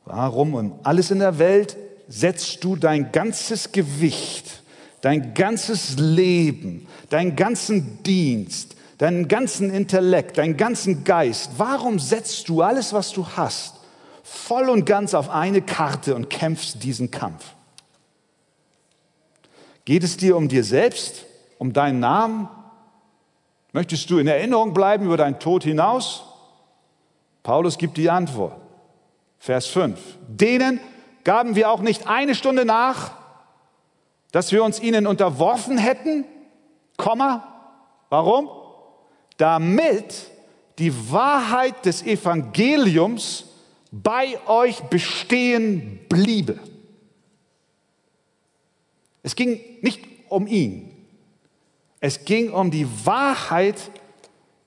Warum 0.04 0.54
und 0.54 0.74
alles 0.86 1.10
in 1.10 1.20
der 1.20 1.40
Welt 1.40 1.78
setzt 2.10 2.62
du 2.66 2.76
dein 2.76 3.14
ganzes 3.14 3.72
Gewicht, 3.72 4.62
dein 5.00 5.34
ganzes 5.34 5.98
Leben, 5.98 6.88
deinen 7.10 7.38
ganzen 7.38 8.04
Dienst, 8.04 8.76
deinen 8.98 9.30
ganzen 9.30 9.70
Intellekt, 9.74 10.38
deinen 10.38 10.58
ganzen 10.58 11.06
Geist? 11.06 11.52
Warum 11.58 11.98
setzt 11.98 12.50
du 12.50 12.62
alles, 12.62 12.92
was 12.92 13.14
du 13.14 13.26
hast, 13.26 13.76
voll 14.22 14.70
und 14.70 14.86
ganz 14.86 15.14
auf 15.14 15.30
eine 15.30 15.62
Karte 15.62 16.14
und 16.14 16.30
kämpfst 16.30 16.84
diesen 16.84 17.10
Kampf? 17.10 17.56
Geht 19.86 20.04
es 20.04 20.18
dir 20.18 20.36
um 20.36 20.50
dir 20.50 20.66
selbst, 20.66 21.26
um 21.58 21.72
deinen 21.72 22.02
Namen? 22.02 22.50
Möchtest 23.72 24.10
du 24.10 24.18
in 24.18 24.28
Erinnerung 24.28 24.74
bleiben 24.74 25.06
über 25.06 25.16
deinen 25.16 25.40
Tod 25.40 25.64
hinaus? 25.64 26.26
Paulus 27.44 27.78
gibt 27.78 27.98
die 27.98 28.10
Antwort. 28.10 28.60
Vers 29.40 29.68
5. 29.68 30.00
Denen 30.28 30.80
gaben 31.24 31.56
wir 31.56 31.72
auch 31.72 31.82
nicht 31.82 32.08
eine 32.08 32.36
Stunde 32.36 32.66
nach, 32.66 33.12
dass 34.32 34.52
wir 34.52 34.64
uns 34.64 34.80
ihnen 34.80 35.08
unterworfen 35.08 35.78
hätten, 35.78 36.26
Komma, 36.98 37.48
warum? 38.10 38.50
Damit 39.38 40.30
die 40.78 40.94
Wahrheit 41.12 41.86
des 41.86 42.04
Evangeliums 42.04 43.46
bei 43.92 44.40
euch 44.48 44.82
bestehen 44.84 46.00
bliebe. 46.08 46.60
Es 49.24 49.36
ging 49.36 49.60
nicht 49.82 50.02
um 50.30 50.48
ihn. 50.48 50.92
Es 52.00 52.26
ging 52.26 52.52
um 52.52 52.72
die 52.72 52.88
Wahrheit 53.06 53.92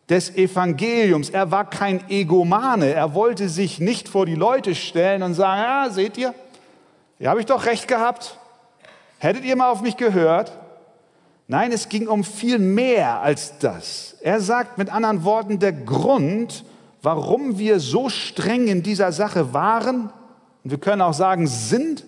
des 0.09 0.37
Evangeliums. 0.37 1.31
Er 1.31 1.51
war 1.51 1.69
kein 1.69 2.09
Egomane. 2.11 2.93
Er 2.93 3.15
wollte 3.15 3.49
sich 3.49 3.81
nicht 3.81 4.09
vor 4.09 4.27
die 4.27 4.35
Leute 4.35 4.75
stellen 4.75 5.23
und 5.23 5.35
sagen, 5.35 5.63
ja, 5.63 5.91
seht 5.91 6.19
ihr, 6.19 6.35
hier 7.19 7.31
habe 7.31 7.41
ich 7.41 7.47
doch 7.47 7.67
recht 7.67 7.89
gehabt. 7.89 8.39
Hättet 9.19 9.45
ihr 9.45 9.57
mal 9.57 9.71
auf 9.71 9.81
mich 9.81 9.97
gehört? 9.97 10.53
Nein, 11.47 11.73
es 11.73 11.89
ging 11.89 12.09
um 12.09 12.25
viel 12.25 12.59
mehr 12.59 13.21
als 13.21 13.59
das. 13.59 14.17
Er 14.21 14.41
sagt 14.41 14.79
mit 14.79 14.91
anderen 14.91 15.25
Worten, 15.25 15.59
der 15.59 15.73
Grund, 15.73 16.65
warum 17.03 17.59
wir 17.59 17.81
so 17.81 18.09
streng 18.09 18.69
in 18.69 18.83
dieser 18.83 19.13
Sache 19.13 19.53
waren, 19.53 20.11
und 20.63 20.71
wir 20.71 20.79
können 20.79 21.03
auch 21.03 21.13
sagen 21.13 21.47
sind, 21.47 22.05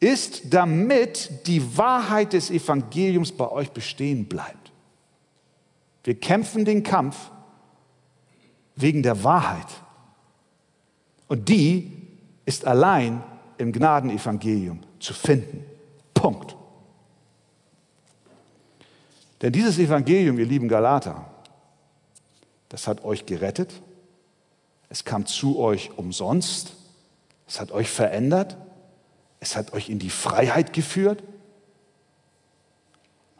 ist, 0.00 0.52
damit 0.52 1.46
die 1.46 1.76
Wahrheit 1.78 2.34
des 2.34 2.50
Evangeliums 2.50 3.32
bei 3.32 3.50
euch 3.50 3.70
bestehen 3.70 4.26
bleibt. 4.26 4.65
Wir 6.06 6.14
kämpfen 6.14 6.64
den 6.64 6.84
Kampf 6.84 7.32
wegen 8.76 9.02
der 9.02 9.24
Wahrheit. 9.24 9.66
Und 11.26 11.48
die 11.48 11.90
ist 12.44 12.64
allein 12.64 13.24
im 13.58 13.72
Gnadenevangelium 13.72 14.84
zu 15.00 15.12
finden. 15.12 15.64
Punkt. 16.14 16.54
Denn 19.42 19.52
dieses 19.52 19.80
Evangelium, 19.80 20.38
ihr 20.38 20.46
lieben 20.46 20.68
Galater, 20.68 21.28
das 22.68 22.86
hat 22.86 23.04
euch 23.04 23.26
gerettet. 23.26 23.82
Es 24.88 25.04
kam 25.04 25.26
zu 25.26 25.58
euch 25.58 25.98
umsonst. 25.98 26.74
Es 27.48 27.58
hat 27.58 27.72
euch 27.72 27.90
verändert. 27.90 28.56
Es 29.40 29.56
hat 29.56 29.72
euch 29.72 29.90
in 29.90 29.98
die 29.98 30.10
Freiheit 30.10 30.72
geführt. 30.72 31.24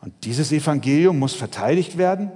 Und 0.00 0.24
dieses 0.24 0.50
Evangelium 0.50 1.16
muss 1.20 1.34
verteidigt 1.34 1.96
werden. 1.96 2.32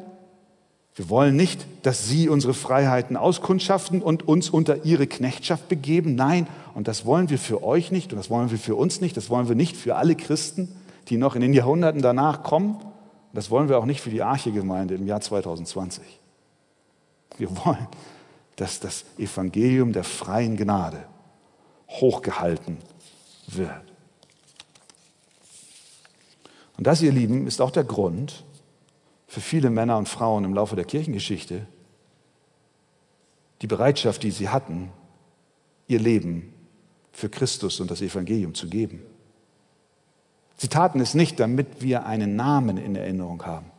Wir 0.96 1.09
wollen 1.09 1.37
nicht, 1.37 1.66
dass 1.83 2.09
sie 2.09 2.29
unsere 2.29 2.53
Freiheiten 2.53 3.16
auskundschaften 3.16 4.03
und 4.03 4.26
uns 4.26 4.50
unter 4.50 4.85
ihre 4.85 5.07
Knechtschaft 5.07 5.68
begeben. 5.68 6.14
Nein, 6.14 6.46
und 6.74 6.88
das 6.88 7.05
wollen 7.05 7.31
wir 7.31 7.38
für 7.38 7.62
euch 7.62 7.92
nicht 7.92 8.12
und 8.12 8.18
das 8.18 8.29
wollen 8.29 8.50
wir 8.50 8.59
für 8.59 8.74
uns 8.74 9.00
nicht. 9.00 9.16
Das 9.16 9.31
wollen 9.31 9.48
wir 9.48 9.55
nicht 9.55 9.76
für 9.76 9.96
alle 9.96 10.16
Christen, 10.16 10.68
die 11.09 11.16
noch 11.16 11.37
in 11.37 11.42
den 11.42 11.53
Jahrhunderten 11.53 12.03
danach 12.03 12.42
kommen. 12.42 12.76
Das 13.33 13.50
wollen 13.50 13.68
wir 13.68 13.79
auch 13.79 13.85
nicht 13.85 14.00
für 14.00 14.11
die 14.11 14.22
Arche-Gemeinde 14.22 14.96
im 14.96 15.07
Jahr 15.07 15.20
2020. 15.20 16.03
Wir 17.38 17.48
wollen, 17.64 17.87
dass 18.57 18.81
das 18.81 19.05
Evangelium 19.16 19.92
der 19.92 20.05
freien 20.05 20.57
Gnade 20.57 21.05
hochgehalten 21.88 22.79
wird. 23.46 23.70
Und 26.76 26.87
das, 26.87 27.00
ihr 27.03 27.12
Lieben, 27.12 27.46
ist 27.46 27.61
auch 27.61 27.70
der 27.70 27.85
Grund, 27.85 28.42
für 29.31 29.40
viele 29.40 29.71
Männer 29.71 29.97
und 29.97 30.09
Frauen 30.09 30.43
im 30.43 30.55
Laufe 30.55 30.75
der 30.75 30.85
Kirchengeschichte 30.85 31.64
die 33.62 33.69
Bereitschaft, 33.69 34.25
die 34.25 34.33
sie 34.33 34.49
hatten, 34.49 34.90
ihr 35.87 36.01
Leben 36.01 36.53
für 37.12 37.29
Christus 37.29 37.79
und 37.79 37.93
das 37.93 38.03
Evangelium 38.03 38.55
zu 38.55 38.69
geben. 38.69 39.03
Sie 40.57 40.66
taten 40.66 40.99
es 40.99 41.14
nicht, 41.14 41.38
damit 41.38 41.81
wir 41.81 42.07
einen 42.07 42.35
Namen 42.35 42.77
in 42.77 42.97
Erinnerung 42.97 43.47
haben. 43.47 43.71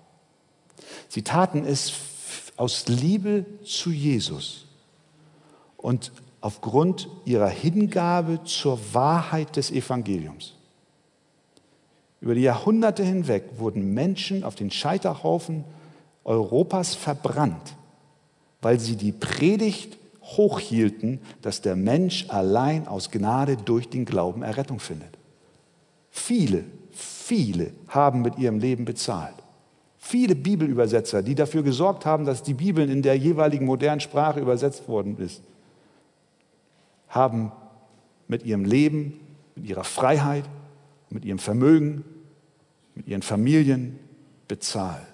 Sie 1.09 1.21
taten 1.21 1.65
es 1.65 1.95
aus 2.55 2.87
Liebe 2.87 3.45
zu 3.65 3.91
Jesus 3.91 4.67
und 5.75 6.13
aufgrund 6.39 7.09
ihrer 7.25 7.49
Hingabe 7.49 8.41
zur 8.45 8.79
Wahrheit 8.93 9.57
des 9.57 9.69
Evangeliums. 9.69 10.53
Über 12.21 12.35
die 12.35 12.41
Jahrhunderte 12.41 13.03
hinweg 13.03 13.43
wurden 13.57 13.93
Menschen 13.93 14.43
auf 14.43 14.55
den 14.55 14.69
Scheiterhaufen 14.69 15.63
Europas 16.23 16.93
verbrannt, 16.93 17.75
weil 18.61 18.79
sie 18.79 18.95
die 18.95 19.11
Predigt 19.11 19.97
hochhielten, 20.21 21.19
dass 21.41 21.61
der 21.61 21.75
Mensch 21.75 22.27
allein 22.29 22.87
aus 22.87 23.09
Gnade 23.09 23.57
durch 23.57 23.89
den 23.89 24.05
Glauben 24.05 24.43
Errettung 24.43 24.79
findet. 24.79 25.17
Viele, 26.11 26.63
viele 26.91 27.71
haben 27.87 28.21
mit 28.21 28.37
ihrem 28.37 28.59
Leben 28.59 28.85
bezahlt. 28.85 29.35
Viele 29.97 30.35
Bibelübersetzer, 30.35 31.23
die 31.23 31.35
dafür 31.35 31.63
gesorgt 31.63 32.05
haben, 32.05 32.25
dass 32.25 32.43
die 32.43 32.53
Bibeln 32.53 32.89
in 32.89 33.01
der 33.01 33.17
jeweiligen 33.17 33.65
modernen 33.65 34.01
Sprache 34.01 34.39
übersetzt 34.39 34.87
worden 34.87 35.17
ist, 35.17 35.41
haben 37.07 37.51
mit 38.27 38.43
ihrem 38.43 38.65
Leben, 38.65 39.19
mit 39.55 39.67
ihrer 39.67 39.83
Freiheit, 39.83 40.45
mit 41.11 41.25
ihrem 41.25 41.39
Vermögen, 41.39 42.03
mit 42.95 43.07
ihren 43.07 43.21
Familien 43.21 43.99
bezahlt. 44.47 45.05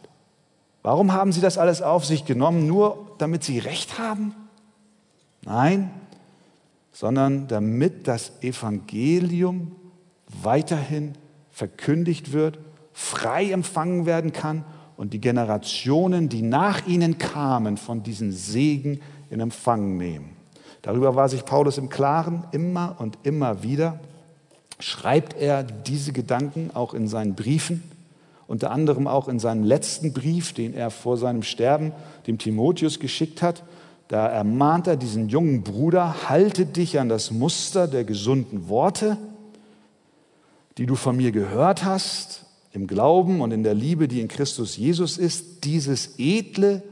Warum 0.83 1.11
haben 1.11 1.31
sie 1.31 1.41
das 1.41 1.57
alles 1.57 1.81
auf 1.81 2.05
sich 2.05 2.25
genommen? 2.25 2.67
Nur 2.67 3.11
damit 3.17 3.43
sie 3.43 3.59
Recht 3.59 3.99
haben? 3.99 4.33
Nein, 5.43 5.91
sondern 6.91 7.47
damit 7.47 8.07
das 8.07 8.31
Evangelium 8.41 9.75
weiterhin 10.41 11.13
verkündigt 11.51 12.31
wird, 12.33 12.59
frei 12.93 13.51
empfangen 13.51 14.05
werden 14.05 14.33
kann 14.33 14.65
und 14.95 15.13
die 15.13 15.21
Generationen, 15.21 16.29
die 16.29 16.41
nach 16.41 16.87
ihnen 16.87 17.17
kamen, 17.17 17.77
von 17.77 18.03
diesen 18.03 18.31
Segen 18.31 18.99
in 19.29 19.39
Empfang 19.39 19.97
nehmen. 19.97 20.35
Darüber 20.81 21.15
war 21.15 21.29
sich 21.29 21.45
Paulus 21.45 21.77
im 21.77 21.89
Klaren 21.89 22.45
immer 22.51 22.95
und 22.99 23.17
immer 23.23 23.61
wieder. 23.61 23.99
Schreibt 24.79 25.35
er 25.35 25.63
diese 25.63 26.13
Gedanken 26.13 26.71
auch 26.73 26.93
in 26.93 27.07
seinen 27.07 27.35
Briefen, 27.35 27.83
unter 28.47 28.71
anderem 28.71 29.07
auch 29.07 29.27
in 29.27 29.39
seinem 29.39 29.63
letzten 29.63 30.13
Brief, 30.13 30.53
den 30.53 30.73
er 30.73 30.91
vor 30.91 31.17
seinem 31.17 31.43
Sterben 31.43 31.91
dem 32.27 32.37
Timotheus 32.37 32.99
geschickt 32.99 33.41
hat. 33.41 33.63
Da 34.07 34.27
ermahnt 34.27 34.87
er 34.87 34.95
diesen 34.95 35.29
jungen 35.29 35.63
Bruder, 35.63 36.29
halte 36.29 36.65
dich 36.65 36.99
an 36.99 37.09
das 37.09 37.31
Muster 37.31 37.87
der 37.87 38.03
gesunden 38.03 38.69
Worte, 38.69 39.17
die 40.77 40.85
du 40.85 40.95
von 40.95 41.17
mir 41.17 41.31
gehört 41.31 41.83
hast, 41.83 42.45
im 42.71 42.85
Glauben 42.85 43.41
und 43.41 43.51
in 43.51 43.63
der 43.63 43.73
Liebe, 43.73 44.07
die 44.07 44.21
in 44.21 44.27
Christus 44.27 44.77
Jesus 44.77 45.17
ist, 45.17 45.65
dieses 45.65 46.19
edle, 46.19 46.83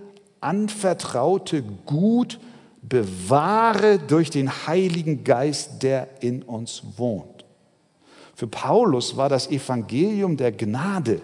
anvertraute 0.41 1.61
Gut 1.85 2.39
bewahre 2.81 3.99
durch 3.99 4.29
den 4.29 4.49
Heiligen 4.67 5.23
Geist, 5.23 5.83
der 5.83 6.21
in 6.21 6.41
uns 6.43 6.83
wohnt. 6.97 7.34
Für 8.35 8.47
Paulus 8.47 9.15
war 9.15 9.29
das 9.29 9.49
Evangelium 9.49 10.37
der 10.37 10.51
Gnade 10.51 11.21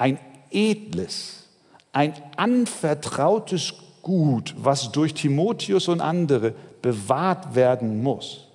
ein 0.00 0.18
edles, 0.50 1.46
ein 1.92 2.14
anvertrautes 2.36 3.74
Gut, 4.00 4.54
was 4.56 4.92
durch 4.92 5.12
Timotheus 5.12 5.88
und 5.88 6.00
andere 6.00 6.54
bewahrt 6.80 7.54
werden 7.54 8.02
muss. 8.02 8.48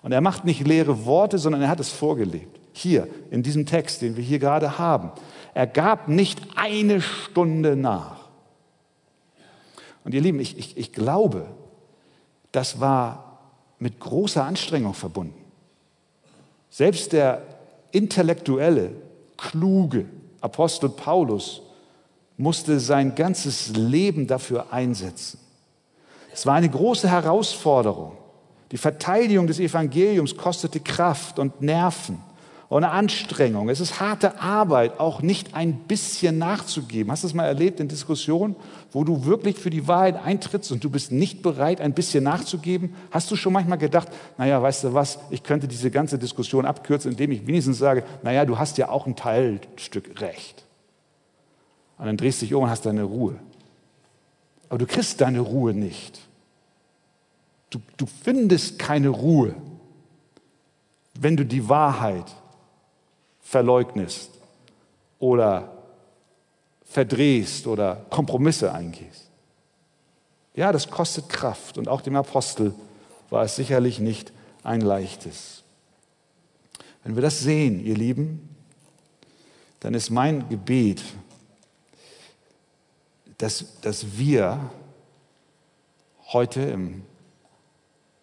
Und 0.00 0.12
er 0.12 0.22
macht 0.22 0.46
nicht 0.46 0.66
leere 0.66 1.04
Worte, 1.04 1.36
sondern 1.36 1.60
er 1.60 1.68
hat 1.68 1.80
es 1.80 1.90
vorgelebt. 1.90 2.58
Hier, 2.72 3.06
in 3.30 3.42
diesem 3.42 3.66
Text, 3.66 4.00
den 4.00 4.16
wir 4.16 4.24
hier 4.24 4.38
gerade 4.38 4.78
haben. 4.78 5.10
Er 5.52 5.66
gab 5.66 6.08
nicht 6.08 6.40
eine 6.56 7.02
Stunde 7.02 7.76
nach. 7.76 8.20
Und 10.02 10.14
ihr 10.14 10.22
Lieben, 10.22 10.40
ich, 10.40 10.58
ich, 10.58 10.78
ich 10.78 10.94
glaube, 10.94 11.46
das 12.52 12.80
war 12.80 13.38
mit 13.78 14.00
großer 14.00 14.44
Anstrengung 14.44 14.94
verbunden. 14.94 15.39
Selbst 16.70 17.12
der 17.12 17.42
intellektuelle, 17.90 18.92
kluge 19.36 20.06
Apostel 20.40 20.88
Paulus 20.88 21.62
musste 22.36 22.80
sein 22.80 23.14
ganzes 23.14 23.68
Leben 23.76 24.26
dafür 24.26 24.72
einsetzen. 24.72 25.38
Es 26.32 26.46
war 26.46 26.54
eine 26.54 26.70
große 26.70 27.10
Herausforderung. 27.10 28.16
Die 28.70 28.78
Verteidigung 28.78 29.46
des 29.46 29.58
Evangeliums 29.58 30.36
kostete 30.36 30.80
Kraft 30.80 31.38
und 31.38 31.60
Nerven 31.60 32.18
eine 32.76 32.90
Anstrengung. 32.90 33.68
Es 33.68 33.80
ist 33.80 33.98
harte 33.98 34.40
Arbeit, 34.40 35.00
auch 35.00 35.22
nicht 35.22 35.54
ein 35.54 35.74
bisschen 35.74 36.38
nachzugeben. 36.38 37.10
Hast 37.10 37.24
du 37.24 37.26
es 37.26 37.34
mal 37.34 37.46
erlebt 37.46 37.80
in 37.80 37.88
Diskussionen, 37.88 38.54
wo 38.92 39.02
du 39.02 39.24
wirklich 39.24 39.58
für 39.58 39.70
die 39.70 39.88
Wahrheit 39.88 40.24
eintrittst 40.24 40.70
und 40.70 40.84
du 40.84 40.88
bist 40.88 41.10
nicht 41.10 41.42
bereit, 41.42 41.80
ein 41.80 41.94
bisschen 41.94 42.22
nachzugeben? 42.22 42.94
Hast 43.10 43.28
du 43.28 43.34
schon 43.34 43.52
manchmal 43.52 43.78
gedacht, 43.78 44.08
naja, 44.38 44.62
weißt 44.62 44.84
du 44.84 44.94
was, 44.94 45.18
ich 45.30 45.42
könnte 45.42 45.66
diese 45.66 45.90
ganze 45.90 46.16
Diskussion 46.16 46.64
abkürzen, 46.64 47.10
indem 47.10 47.32
ich 47.32 47.44
wenigstens 47.44 47.78
sage, 47.78 48.04
naja, 48.22 48.44
du 48.44 48.56
hast 48.56 48.78
ja 48.78 48.88
auch 48.88 49.04
ein 49.04 49.16
Teilstück 49.16 50.20
Recht. 50.20 50.64
Und 51.98 52.06
dann 52.06 52.16
drehst 52.16 52.40
du 52.40 52.46
dich 52.46 52.54
um 52.54 52.62
und 52.62 52.70
hast 52.70 52.86
deine 52.86 53.02
Ruhe. 53.02 53.34
Aber 54.68 54.78
du 54.78 54.86
kriegst 54.86 55.20
deine 55.20 55.40
Ruhe 55.40 55.74
nicht. 55.74 56.20
Du, 57.70 57.80
du 57.96 58.06
findest 58.06 58.78
keine 58.78 59.08
Ruhe, 59.08 59.56
wenn 61.18 61.36
du 61.36 61.44
die 61.44 61.68
Wahrheit 61.68 62.26
verleugnest 63.50 64.30
oder 65.18 65.72
verdrehst 66.84 67.66
oder 67.66 68.06
Kompromisse 68.08 68.72
eingehst. 68.72 69.28
Ja, 70.54 70.70
das 70.70 70.88
kostet 70.88 71.28
Kraft 71.28 71.76
und 71.76 71.88
auch 71.88 72.00
dem 72.00 72.14
Apostel 72.14 72.72
war 73.28 73.42
es 73.42 73.56
sicherlich 73.56 73.98
nicht 73.98 74.32
ein 74.62 74.80
leichtes. 74.80 75.64
Wenn 77.02 77.16
wir 77.16 77.22
das 77.22 77.40
sehen, 77.40 77.84
ihr 77.84 77.96
Lieben, 77.96 78.54
dann 79.80 79.94
ist 79.94 80.10
mein 80.10 80.48
Gebet, 80.48 81.02
dass, 83.38 83.80
dass 83.80 84.16
wir 84.16 84.70
heute 86.28 86.60
im 86.60 87.02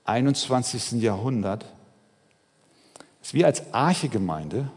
21. 0.05 1.01
Jahrhundert, 1.01 1.65
dass 3.19 3.33
wir 3.33 3.45
als 3.45 3.73
Archegemeinde 3.73 4.71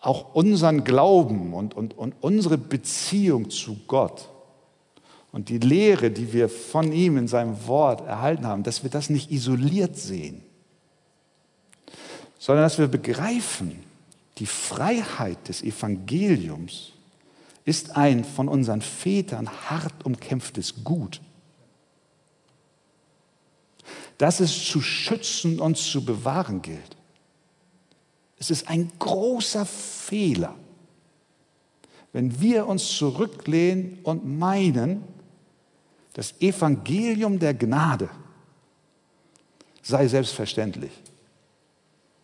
auch 0.00 0.34
unseren 0.34 0.84
Glauben 0.84 1.54
und, 1.54 1.74
und, 1.74 1.96
und 1.96 2.14
unsere 2.20 2.58
Beziehung 2.58 3.50
zu 3.50 3.76
Gott 3.86 4.28
und 5.32 5.48
die 5.48 5.58
Lehre, 5.58 6.10
die 6.10 6.32
wir 6.32 6.48
von 6.48 6.92
ihm 6.92 7.16
in 7.16 7.28
seinem 7.28 7.66
Wort 7.66 8.06
erhalten 8.06 8.46
haben, 8.46 8.62
dass 8.62 8.82
wir 8.82 8.90
das 8.90 9.10
nicht 9.10 9.30
isoliert 9.30 9.96
sehen, 9.96 10.42
sondern 12.38 12.64
dass 12.64 12.78
wir 12.78 12.86
begreifen, 12.86 13.82
die 14.38 14.46
Freiheit 14.46 15.48
des 15.48 15.62
Evangeliums 15.62 16.92
ist 17.64 17.96
ein 17.96 18.24
von 18.24 18.48
unseren 18.48 18.80
Vätern 18.80 19.50
hart 19.68 20.06
umkämpftes 20.06 20.84
Gut. 20.84 21.20
Das 24.16 24.40
es 24.40 24.64
zu 24.64 24.80
schützen 24.80 25.60
und 25.60 25.76
zu 25.76 26.04
bewahren 26.04 26.62
gilt. 26.62 26.97
Es 28.38 28.50
ist 28.50 28.68
ein 28.68 28.90
großer 28.98 29.66
Fehler, 29.66 30.54
wenn 32.12 32.40
wir 32.40 32.66
uns 32.66 32.96
zurücklehnen 32.96 33.98
und 34.02 34.26
meinen, 34.38 35.04
das 36.14 36.34
Evangelium 36.40 37.38
der 37.38 37.54
Gnade 37.54 38.08
sei 39.82 40.06
selbstverständlich. 40.06 40.92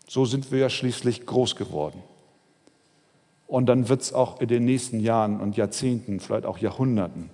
So 0.06 0.24
sind 0.24 0.52
wir 0.52 0.58
ja 0.58 0.70
schließlich 0.70 1.26
groß 1.26 1.56
geworden. 1.56 2.02
Und 3.46 3.66
dann 3.66 3.88
wird 3.88 4.02
es 4.02 4.12
auch 4.12 4.40
in 4.40 4.48
den 4.48 4.64
nächsten 4.64 5.00
Jahren 5.00 5.40
und 5.40 5.56
Jahrzehnten, 5.56 6.20
vielleicht 6.20 6.46
auch 6.46 6.58
Jahrhunderten, 6.58 7.30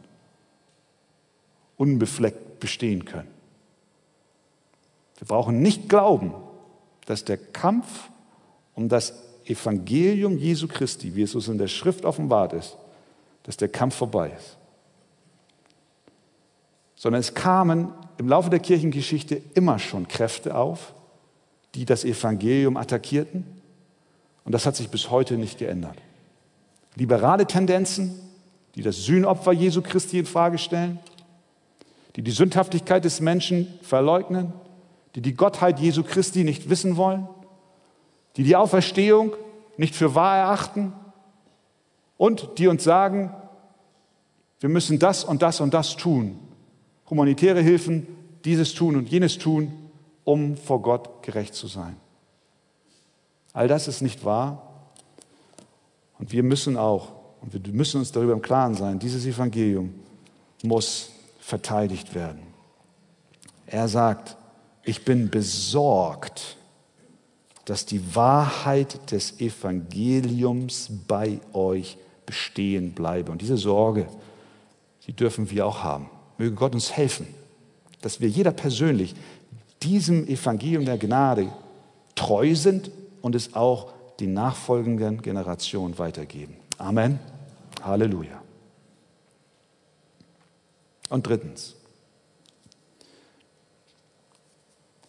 unbefleckt 1.77 2.61
bestehen 2.61 3.05
können. 3.05 3.29
Wir 5.19 5.27
brauchen 5.27 5.62
nicht 5.62 5.88
glauben, 5.88 6.35
dass 7.07 7.25
der 7.25 7.38
Kampf 7.38 8.11
um 8.81 8.88
das 8.88 9.12
Evangelium 9.45 10.38
Jesu 10.38 10.66
Christi, 10.66 11.14
wie 11.14 11.23
es 11.23 11.35
uns 11.35 11.49
in 11.49 11.59
der 11.59 11.69
Schrift 11.69 12.07
offenbart 12.07 12.55
ist, 12.55 12.79
dass 13.43 13.59
der 13.59 13.69
Kampf 13.69 13.95
vorbei 13.95 14.33
ist. 14.35 14.57
Sondern 16.95 17.21
es 17.21 17.35
kamen 17.35 17.93
im 18.16 18.29
Laufe 18.29 18.49
der 18.49 18.59
Kirchengeschichte 18.59 19.43
immer 19.55 19.79
schon 19.79 20.09
Kräfte 20.09 20.55
auf, 20.55 20.95
die 21.75 21.85
das 21.85 22.05
Evangelium 22.05 22.79
attackierten. 22.79 23.45
Und 24.47 24.53
das 24.53 24.64
hat 24.64 24.77
sich 24.77 24.88
bis 24.88 25.11
heute 25.11 25.37
nicht 25.37 25.59
geändert. 25.59 25.99
Liberale 26.97 27.47
Tendenzen, 27.47 28.19
die 28.77 28.83
das 28.83 29.05
Sühnopfer 29.05 29.53
Jesu 29.53 29.83
Christi 29.83 30.21
in 30.21 30.27
Frage 30.27 30.57
stellen, 30.57 30.99
die 32.16 32.23
die 32.23 32.31
Sündhaftigkeit 32.31 33.05
des 33.05 33.21
Menschen 33.21 33.66
verleugnen, 33.83 34.55
die 35.14 35.21
die 35.21 35.35
Gottheit 35.35 35.81
Jesu 35.81 36.03
Christi 36.03 36.45
nicht 36.45 36.71
wissen 36.71 36.97
wollen, 36.97 37.29
die 38.37 38.45
die 38.45 38.57
Auferstehung 38.57 39.33
nicht 39.77 39.95
für 39.95 40.14
wahr 40.14 40.37
erachten 40.37 40.93
und 42.16 42.59
die 42.59 42.69
uns 42.69 42.85
sagen, 42.85 43.35
wir 44.61 44.69
müssen 44.69 44.99
das 44.99 45.25
und 45.25 45.43
das 45.43 45.61
und 45.61 45.73
das 45.73 45.97
tun. 45.97 46.38
Humanitäre 47.09 47.61
Hilfen, 47.61 48.07
dieses 48.45 48.75
tun 48.75 48.97
und 48.97 49.09
jenes 49.09 49.38
tun, 49.38 49.73
um 50.25 50.57
vor 50.57 50.83
Gott 50.83 51.23
gerecht 51.23 51.55
zu 51.55 51.66
sein. 51.66 51.97
All 53.53 53.69
das 53.69 53.88
ist 53.88 54.01
nicht 54.03 54.25
wahr. 54.25 54.62
Und 56.19 56.33
wir 56.33 56.43
müssen 56.43 56.77
auch, 56.77 57.12
und 57.40 57.53
wir 57.53 57.73
müssen 57.73 57.99
uns 57.99 58.12
darüber 58.12 58.35
im 58.35 58.43
Klaren 58.43 58.75
sein, 58.75 58.99
dieses 58.99 59.25
Evangelium 59.25 59.95
muss 60.62 61.11
verteidigt 61.40 62.14
werden. 62.14 62.43
Er 63.66 63.88
sagt, 63.88 64.37
ich 64.85 65.05
bin 65.05 65.31
besorgt, 65.31 66.57
dass 67.70 67.87
die 67.87 68.16
Wahrheit 68.16 69.12
des 69.12 69.38
Evangeliums 69.38 70.90
bei 71.06 71.38
euch 71.52 71.98
bestehen 72.26 72.94
bleibe. 72.94 73.30
Und 73.30 73.42
diese 73.42 73.56
Sorge, 73.56 74.09
die 75.06 75.12
dürfen 75.12 75.48
wir 75.52 75.68
auch 75.68 75.85
haben. 75.85 76.11
Möge 76.37 76.56
Gott 76.56 76.74
uns 76.74 76.90
helfen, 76.90 77.28
dass 78.00 78.20
wir 78.20 78.28
jeder 78.28 78.50
persönlich 78.50 79.14
diesem 79.85 80.26
Evangelium 80.26 80.85
der 80.85 80.98
Gnade 80.98 81.52
treu 82.16 82.56
sind 82.56 82.90
und 83.22 83.37
es 83.37 83.54
auch 83.54 83.92
den 84.18 84.33
nachfolgenden 84.33 85.22
Generationen 85.22 85.96
weitergeben. 85.96 86.56
Amen. 86.76 87.20
Halleluja. 87.85 88.42
Und 91.09 91.24
drittens, 91.24 91.76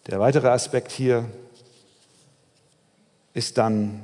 der 0.06 0.20
weitere 0.20 0.46
Aspekt 0.46 0.92
hier 0.92 1.24
ist 3.34 3.58
dann 3.58 4.02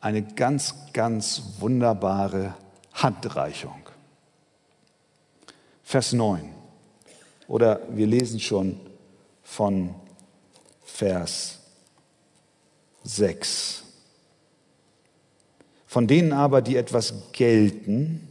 eine 0.00 0.22
ganz, 0.22 0.74
ganz 0.92 1.42
wunderbare 1.58 2.54
Handreichung. 2.92 3.88
Vers 5.82 6.12
9. 6.12 6.54
Oder 7.48 7.80
wir 7.90 8.06
lesen 8.06 8.38
schon 8.40 8.78
von 9.42 9.94
Vers 10.82 11.58
6. 13.02 13.82
Von 15.86 16.06
denen 16.06 16.32
aber, 16.32 16.62
die 16.62 16.76
etwas 16.76 17.32
gelten, 17.32 18.28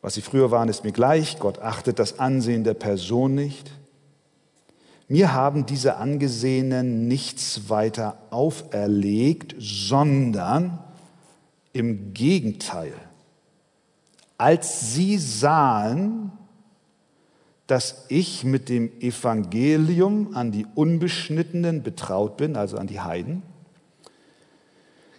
was 0.00 0.14
sie 0.14 0.22
früher 0.22 0.52
waren, 0.52 0.68
ist 0.68 0.84
mir 0.84 0.92
gleich, 0.92 1.40
Gott 1.40 1.58
achtet 1.58 1.98
das 1.98 2.20
Ansehen 2.20 2.62
der 2.62 2.74
Person 2.74 3.34
nicht. 3.34 3.72
Mir 5.08 5.32
haben 5.32 5.66
diese 5.66 5.96
Angesehenen 5.96 7.06
nichts 7.06 7.68
weiter 7.68 8.18
auferlegt, 8.30 9.54
sondern 9.58 10.80
im 11.72 12.12
Gegenteil, 12.12 12.94
als 14.36 14.94
sie 14.94 15.18
sahen, 15.18 16.32
dass 17.66 18.06
ich 18.08 18.44
mit 18.44 18.68
dem 18.68 18.90
Evangelium 19.00 20.34
an 20.34 20.52
die 20.52 20.66
Unbeschnittenen 20.74 21.82
betraut 21.82 22.36
bin, 22.36 22.56
also 22.56 22.76
an 22.76 22.86
die 22.86 23.00
Heiden, 23.00 23.42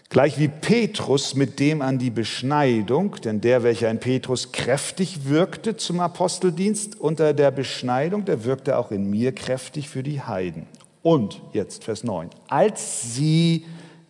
gleich 0.10 0.40
wie 0.40 0.48
Petrus 0.48 1.36
mit 1.36 1.60
dem 1.60 1.82
an 1.82 2.00
die 2.00 2.10
Beschneidung, 2.10 3.16
denn 3.24 3.42
der, 3.42 3.64
welcher 3.64 3.90
in 3.90 4.00
Petrus 4.00 4.52
kräftig 4.52 5.26
wirkte 5.30 5.76
zum 5.76 6.00
Aposteldienst 6.00 7.00
unter 7.00 7.34
der 7.34 7.52
Beschneidung, 7.52 8.26
der 8.26 8.46
wirkte 8.46 8.78
auch 8.78 8.92
in 8.92 9.10
mir 9.10 9.34
kräftig 9.34 9.90
für 9.90 10.04
die 10.04 10.22
Heiden. 10.22 10.68
Und 11.04 11.42
jetzt 11.54 11.84
Vers 11.84 12.04
9, 12.04 12.30
als 12.48 13.16
sie 13.16 13.66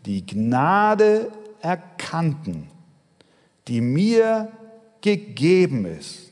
die 0.06 0.26
Gnade 0.26 1.32
erkannten, 1.62 2.70
die 3.68 3.82
mir 3.82 4.52
gegeben 5.02 5.86
ist, 5.86 6.32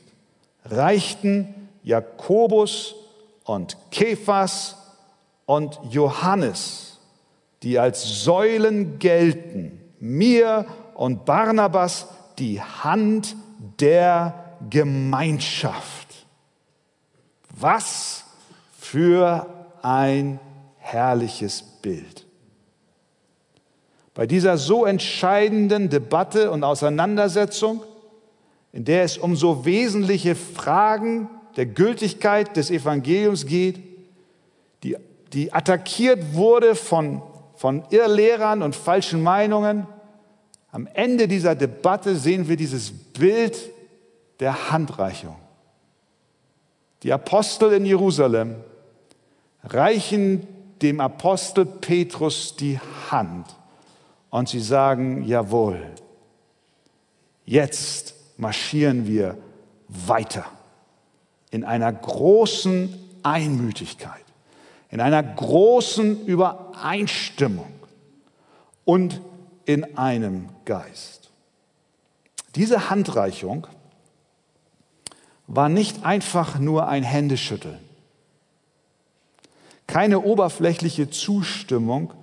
reichten 0.64 1.54
Jakobus 1.82 2.94
und 3.44 3.76
Kephas 3.90 4.76
und 5.44 5.78
Johannes, 5.90 6.85
die 7.62 7.78
als 7.78 8.24
Säulen 8.24 8.98
gelten, 8.98 9.80
mir 9.98 10.66
und 10.94 11.24
Barnabas 11.24 12.08
die 12.38 12.60
Hand 12.60 13.36
der 13.80 14.56
Gemeinschaft. 14.70 16.26
Was 17.58 18.24
für 18.78 19.46
ein 19.82 20.38
herrliches 20.78 21.62
Bild. 21.62 22.26
Bei 24.14 24.26
dieser 24.26 24.56
so 24.56 24.86
entscheidenden 24.86 25.90
Debatte 25.90 26.50
und 26.50 26.64
Auseinandersetzung, 26.64 27.82
in 28.72 28.84
der 28.84 29.04
es 29.04 29.18
um 29.18 29.36
so 29.36 29.64
wesentliche 29.64 30.34
Fragen 30.34 31.28
der 31.56 31.66
Gültigkeit 31.66 32.56
des 32.56 32.70
Evangeliums 32.70 33.46
geht, 33.46 33.78
die, 34.82 34.96
die 35.32 35.52
attackiert 35.52 36.34
wurde 36.34 36.74
von, 36.74 37.22
von 37.56 37.84
Irrlehrern 37.90 38.62
und 38.62 38.76
falschen 38.76 39.22
Meinungen. 39.22 39.86
Am 40.70 40.86
Ende 40.92 41.26
dieser 41.26 41.54
Debatte 41.54 42.16
sehen 42.16 42.48
wir 42.48 42.56
dieses 42.56 42.90
Bild 42.90 43.58
der 44.40 44.70
Handreichung. 44.70 45.36
Die 47.02 47.12
Apostel 47.12 47.72
in 47.72 47.86
Jerusalem 47.86 48.56
reichen 49.64 50.46
dem 50.82 51.00
Apostel 51.00 51.64
Petrus 51.64 52.56
die 52.56 52.78
Hand 53.10 53.46
und 54.30 54.48
sie 54.48 54.60
sagen, 54.60 55.24
jawohl, 55.24 55.80
jetzt 57.46 58.14
marschieren 58.36 59.06
wir 59.06 59.38
weiter 59.88 60.44
in 61.50 61.64
einer 61.64 61.92
großen 61.92 62.92
Einmütigkeit, 63.22 64.25
in 64.96 65.02
einer 65.02 65.22
großen 65.22 66.24
Übereinstimmung 66.24 67.70
und 68.86 69.20
in 69.66 69.98
einem 69.98 70.48
Geist. 70.64 71.30
Diese 72.54 72.88
Handreichung 72.88 73.66
war 75.46 75.68
nicht 75.68 76.06
einfach 76.06 76.58
nur 76.58 76.88
ein 76.88 77.02
Händeschütteln, 77.02 77.78
keine 79.86 80.20
oberflächliche 80.20 81.10
Zustimmung, 81.10 82.14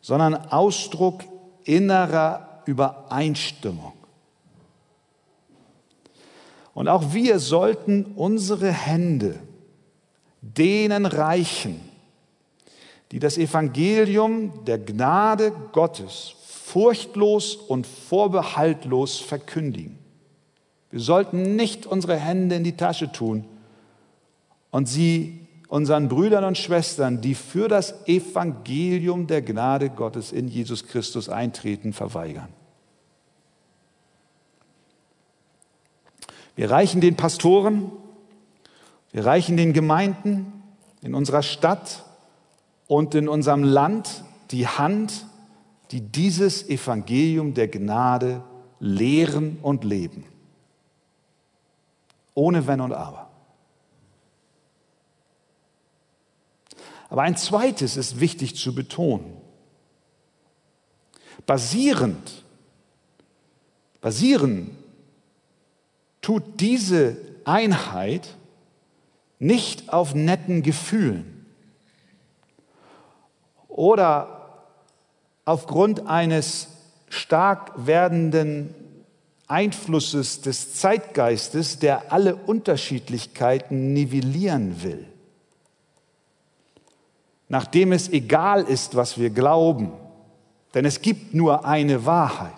sondern 0.00 0.34
Ausdruck 0.34 1.22
innerer 1.62 2.62
Übereinstimmung. 2.64 3.92
Und 6.74 6.88
auch 6.88 7.14
wir 7.14 7.38
sollten 7.38 8.04
unsere 8.16 8.72
Hände 8.72 9.38
denen 10.40 11.06
reichen, 11.06 11.85
die 13.12 13.18
das 13.18 13.38
Evangelium 13.38 14.64
der 14.64 14.78
Gnade 14.78 15.52
Gottes 15.72 16.34
furchtlos 16.66 17.54
und 17.54 17.86
vorbehaltlos 17.86 19.20
verkündigen. 19.20 19.98
Wir 20.90 21.00
sollten 21.00 21.54
nicht 21.54 21.86
unsere 21.86 22.16
Hände 22.16 22.56
in 22.56 22.64
die 22.64 22.76
Tasche 22.76 23.12
tun 23.12 23.44
und 24.70 24.88
sie 24.88 25.46
unseren 25.68 26.08
Brüdern 26.08 26.44
und 26.44 26.58
Schwestern, 26.58 27.20
die 27.20 27.34
für 27.34 27.68
das 27.68 28.06
Evangelium 28.06 29.26
der 29.26 29.42
Gnade 29.42 29.90
Gottes 29.90 30.32
in 30.32 30.48
Jesus 30.48 30.86
Christus 30.86 31.28
eintreten, 31.28 31.92
verweigern. 31.92 32.48
Wir 36.56 36.70
reichen 36.70 37.00
den 37.00 37.16
Pastoren, 37.16 37.92
wir 39.12 39.26
reichen 39.26 39.56
den 39.56 39.72
Gemeinden 39.72 40.52
in 41.02 41.14
unserer 41.14 41.42
Stadt 41.42 42.05
und 42.86 43.14
in 43.14 43.28
unserem 43.28 43.64
Land 43.64 44.24
die 44.50 44.66
Hand, 44.66 45.26
die 45.90 46.00
dieses 46.00 46.68
Evangelium 46.68 47.54
der 47.54 47.68
Gnade 47.68 48.42
lehren 48.78 49.58
und 49.62 49.84
leben. 49.84 50.24
Ohne 52.34 52.66
Wenn 52.66 52.80
und 52.80 52.92
Aber. 52.92 53.30
Aber 57.08 57.22
ein 57.22 57.36
zweites 57.36 57.96
ist 57.96 58.20
wichtig 58.20 58.56
zu 58.56 58.74
betonen. 58.74 59.36
Basierend, 61.46 62.44
basieren 64.00 64.76
tut 66.20 66.60
diese 66.60 67.16
Einheit 67.44 68.36
nicht 69.38 69.92
auf 69.92 70.14
netten 70.14 70.62
Gefühlen 70.62 71.35
oder 73.76 74.36
aufgrund 75.44 76.06
eines 76.06 76.68
stark 77.08 77.72
werdenden 77.76 78.74
Einflusses 79.46 80.40
des 80.40 80.74
Zeitgeistes, 80.74 81.78
der 81.78 82.12
alle 82.12 82.34
Unterschiedlichkeiten 82.34 83.92
nivellieren 83.92 84.82
will. 84.82 85.06
Nachdem 87.48 87.92
es 87.92 88.08
egal 88.08 88.64
ist, 88.64 88.96
was 88.96 89.18
wir 89.18 89.30
glauben, 89.30 89.92
denn 90.74 90.84
es 90.84 91.00
gibt 91.00 91.32
nur 91.32 91.64
eine 91.64 92.04
Wahrheit. 92.04 92.52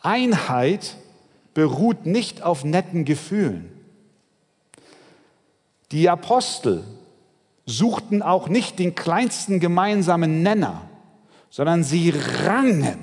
Einheit 0.00 0.96
beruht 1.52 2.06
nicht 2.06 2.42
auf 2.42 2.64
netten 2.64 3.04
Gefühlen. 3.04 3.70
Die 5.90 6.08
Apostel 6.08 6.84
suchten 7.66 8.22
auch 8.22 8.48
nicht 8.48 8.78
den 8.78 8.94
kleinsten 8.94 9.60
gemeinsamen 9.60 10.42
Nenner, 10.42 10.82
sondern 11.50 11.84
sie 11.84 12.12
rangen 12.44 12.98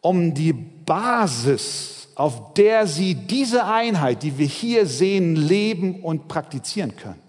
um 0.00 0.34
die 0.34 0.52
Basis, 0.52 2.08
auf 2.14 2.54
der 2.54 2.86
sie 2.86 3.14
diese 3.14 3.64
Einheit, 3.64 4.22
die 4.22 4.36
wir 4.38 4.46
hier 4.46 4.86
sehen, 4.86 5.36
leben 5.36 6.02
und 6.02 6.28
praktizieren 6.28 6.96
können. 6.96 7.22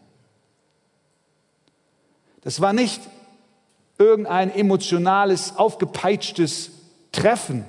Das 2.42 2.60
war 2.60 2.74
nicht 2.74 3.02
irgendein 3.98 4.54
emotionales, 4.54 5.56
aufgepeitschtes 5.56 6.72
Treffen, 7.12 7.66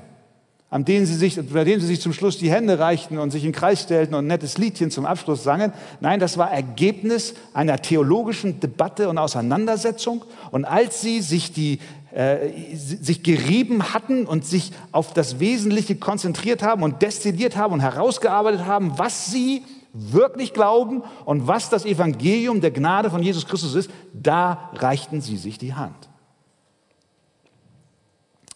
an 0.75 0.85
denen 0.85 1.07
sie 1.07 1.15
sich, 1.15 1.39
bei 1.53 1.63
dem 1.63 1.79
sie 1.79 1.87
sich 1.87 2.01
zum 2.01 2.13
Schluss 2.13 2.37
die 2.37 2.51
Hände 2.51 2.81
reichten 2.81 3.19
und 3.19 3.31
sich 3.31 3.45
in 3.45 3.53
Kreis 3.53 3.83
stellten 3.83 4.13
und 4.17 4.25
ein 4.25 4.27
nettes 4.27 4.59
Liedchen 4.59 4.91
zum 4.91 5.07
Abschluss 5.07 5.45
sangen. 5.45 5.73
Nein, 6.01 6.19
das 6.19 6.37
war 6.37 6.51
Ergebnis 6.51 7.35
einer 7.53 7.81
theologischen 7.81 8.59
Debatte 8.59 9.09
und 9.09 9.17
Auseinandersetzung. 9.17 10.25
Und 10.51 10.65
als 10.65 11.01
sie 11.01 11.21
sich, 11.21 11.53
die, 11.53 11.79
äh, 12.13 12.49
sich 12.75 13.23
gerieben 13.23 13.95
hatten 13.95 14.27
und 14.27 14.45
sich 14.47 14.73
auf 14.91 15.15
das 15.15 15.39
Wesentliche 15.39 15.95
konzentriert 15.95 16.65
haben 16.65 16.83
und 16.83 17.03
destilliert 17.03 17.57
haben 17.57 17.75
und 17.75 17.79
herausgearbeitet 17.79 18.67
haben, 18.67 18.99
was 18.99 19.31
sie 19.31 19.63
wirklich 19.93 20.55
glauben 20.55 21.05
und 21.25 21.47
was 21.47 21.71
das 21.71 21.85
Evangelium 21.85 22.61
der 22.61 22.73
Gnade 22.73 23.11
von 23.11 23.23
Jesus 23.23 23.47
Christus 23.47 23.77
ist, 23.77 23.91
da 24.13 24.71
reichten 24.73 25.21
sie 25.21 25.37
sich 25.37 25.57
die 25.57 25.75
Hand. 25.75 26.09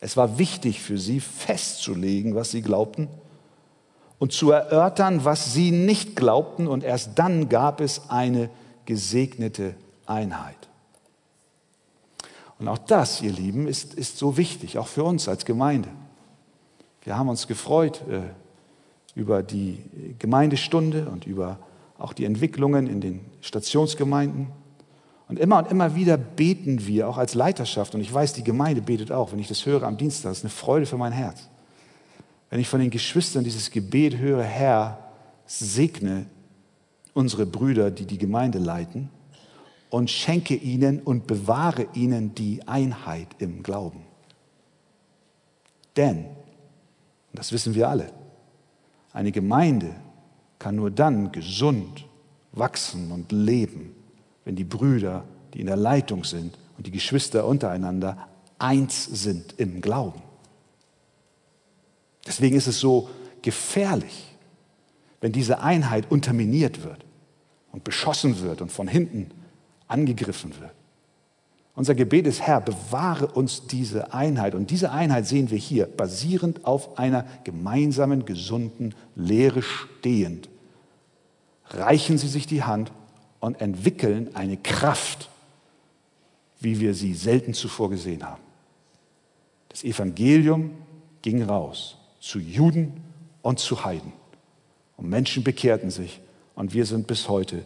Es 0.01 0.17
war 0.17 0.39
wichtig 0.39 0.81
für 0.81 0.99
sie 0.99 1.21
festzulegen, 1.21 2.35
was 2.35 2.51
sie 2.51 2.63
glaubten 2.63 3.09
und 4.19 4.33
zu 4.33 4.51
erörtern, 4.51 5.25
was 5.25 5.53
sie 5.53 5.71
nicht 5.71 6.17
glaubten. 6.17 6.67
Und 6.67 6.85
erst 6.85 7.19
dann 7.19 7.49
gab 7.49 7.81
es 7.81 8.09
eine 8.09 8.51
gesegnete 8.85 9.75
Einheit. 10.07 10.57
Und 12.59 12.69
auch 12.69 12.79
das, 12.79 13.23
ihr 13.23 13.33
Lieben, 13.33 13.69
ist, 13.69 13.95
ist 13.95 14.19
so 14.19 14.37
wichtig, 14.37 14.79
auch 14.79 14.89
für 14.89 15.05
uns 15.05 15.29
als 15.29 15.45
Gemeinde. 15.45 15.89
Wir 17.03 17.17
haben 17.17 17.29
uns 17.29 17.47
gefreut 17.47 18.03
äh, 18.11 18.21
über 19.15 19.43
die 19.43 19.79
Gemeindestunde 20.19 21.09
und 21.09 21.27
über 21.27 21.59
auch 21.99 22.13
die 22.13 22.25
Entwicklungen 22.25 22.87
in 22.87 23.01
den 23.01 23.21
Stationsgemeinden. 23.41 24.49
Und 25.29 25.39
immer 25.39 25.59
und 25.59 25.71
immer 25.71 25.95
wieder 25.95 26.17
beten 26.17 26.87
wir, 26.87 27.09
auch 27.09 27.19
als 27.19 27.35
Leiterschaft, 27.35 27.95
und 27.95 28.01
ich 28.01 28.13
weiß, 28.13 28.33
die 28.33 28.45
Gemeinde 28.45 28.81
betet 28.81 29.13
auch, 29.13 29.33
wenn 29.33 29.39
ich 29.39 29.49
das 29.49 29.67
höre 29.67 29.83
am 29.83 29.99
Dienstag, 29.99 30.31
das 30.31 30.39
ist 30.39 30.45
eine 30.45 30.51
Freude 30.51 30.87
für 30.87 30.97
mein 30.97 31.13
Herz. 31.13 31.49
Wenn 32.49 32.61
ich 32.61 32.69
von 32.69 32.81
den 32.81 32.91
Geschwistern 32.91 33.45
dieses 33.45 33.71
Gebet 33.71 34.17
höre, 34.17 34.43
Herr, 34.43 34.99
segne 35.45 36.27
unsere 37.13 37.45
Brüder, 37.45 37.91
die 37.91 38.07
die 38.07 38.17
Gemeinde 38.17 38.59
leiten, 38.59 39.11
und 39.91 40.11
schenke 40.11 40.55
ihnen 40.55 41.01
und 41.01 41.27
bewahre 41.27 41.87
ihnen 41.95 42.35
die 42.35 42.67
Einheit 42.67 43.29
im 43.39 43.63
Glauben. 43.63 44.01
Denn, 45.97 46.27
das 47.33 47.53
wissen 47.53 47.75
wir 47.75 47.89
alle, 47.89 48.13
eine 49.13 49.33
Gemeinde 49.33 49.95
kann 50.59 50.77
nur 50.77 50.91
dann 50.91 51.33
gesund 51.33 52.07
wachsen 52.53 53.11
und 53.11 53.33
leben, 53.33 53.95
wenn 54.49 54.57
die 54.57 54.65
Brüder, 54.65 55.25
die 55.53 55.61
in 55.61 55.67
der 55.67 55.77
Leitung 55.77 56.25
sind 56.25 56.57
und 56.79 56.87
die 56.87 56.91
Geschwister 56.91 57.45
untereinander 57.45 58.29
eins 58.59 59.05
sind 59.05 59.55
im 59.59 59.83
Glauben. 59.83 60.23
Deswegen 62.27 62.57
ist 62.57 62.67
es 62.67 62.81
so 62.81 63.11
gefährlich, 63.43 64.35
wenn 65.21 65.33
diese 65.33 65.61
Einheit 65.61 66.11
unterminiert 66.11 66.83
wird 66.83 67.05
und 67.73 67.85
beschossen 67.85 68.41
wird 68.41 68.63
und 68.63 68.73
von 68.73 68.89
hinten 68.89 69.33
angegriffen 69.87 70.59
wird. 70.59 70.73
Unser 71.75 71.95
Gebet 71.95 72.27
ist, 72.27 72.41
Herr, 72.41 72.63
bewahre 72.63 73.27
uns 73.27 73.67
diese 73.67 74.15
Einheit. 74.15 74.55
Und 74.55 74.71
diese 74.71 74.93
Einheit 74.93 75.27
sehen 75.27 75.51
wir 75.51 75.59
hier, 75.59 75.85
basierend 75.85 76.65
auf 76.65 76.99
einer 76.99 77.27
gemeinsamen, 77.45 78.25
gesunden 78.25 78.95
Lehre 79.15 79.61
stehend. 79.61 80.49
Reichen 81.67 82.17
Sie 82.17 82.29
sich 82.29 82.47
die 82.47 82.63
Hand 82.63 82.93
und 83.41 83.61
entwickeln 83.61 84.35
eine 84.35 84.57
Kraft, 84.57 85.29
wie 86.61 86.81
wir 86.81 86.95
sie 86.95 87.15
selten 87.15 87.55
zuvor 87.55 87.91
gesehen 87.91 88.25
haben. 88.25 88.43
Das 89.69 89.85
Evangelium 89.85 90.73
ging 91.23 91.43
raus 91.43 91.97
zu 92.21 92.39
Juden 92.39 92.93
und 93.43 93.59
zu 93.61 93.85
Heiden. 93.85 94.13
Und 94.97 95.09
Menschen 95.09 95.45
bekehrten 95.45 95.91
sich 95.91 96.21
und 96.55 96.75
wir 96.75 96.85
sind 96.85 97.07
bis 97.07 97.29
heute 97.29 97.65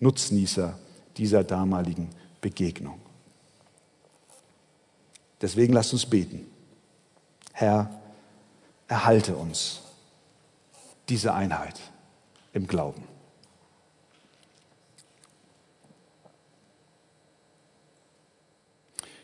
Nutznießer 0.00 0.76
dieser 1.16 1.44
damaligen 1.44 2.10
Begegnung. 2.40 3.00
Deswegen 5.40 5.72
lasst 5.72 5.92
uns 5.92 6.06
beten. 6.06 6.46
Herr, 7.52 8.00
erhalte 8.88 9.36
uns 9.36 9.82
diese 11.08 11.34
Einheit 11.34 11.80
im 12.52 12.66
Glauben. 12.66 13.11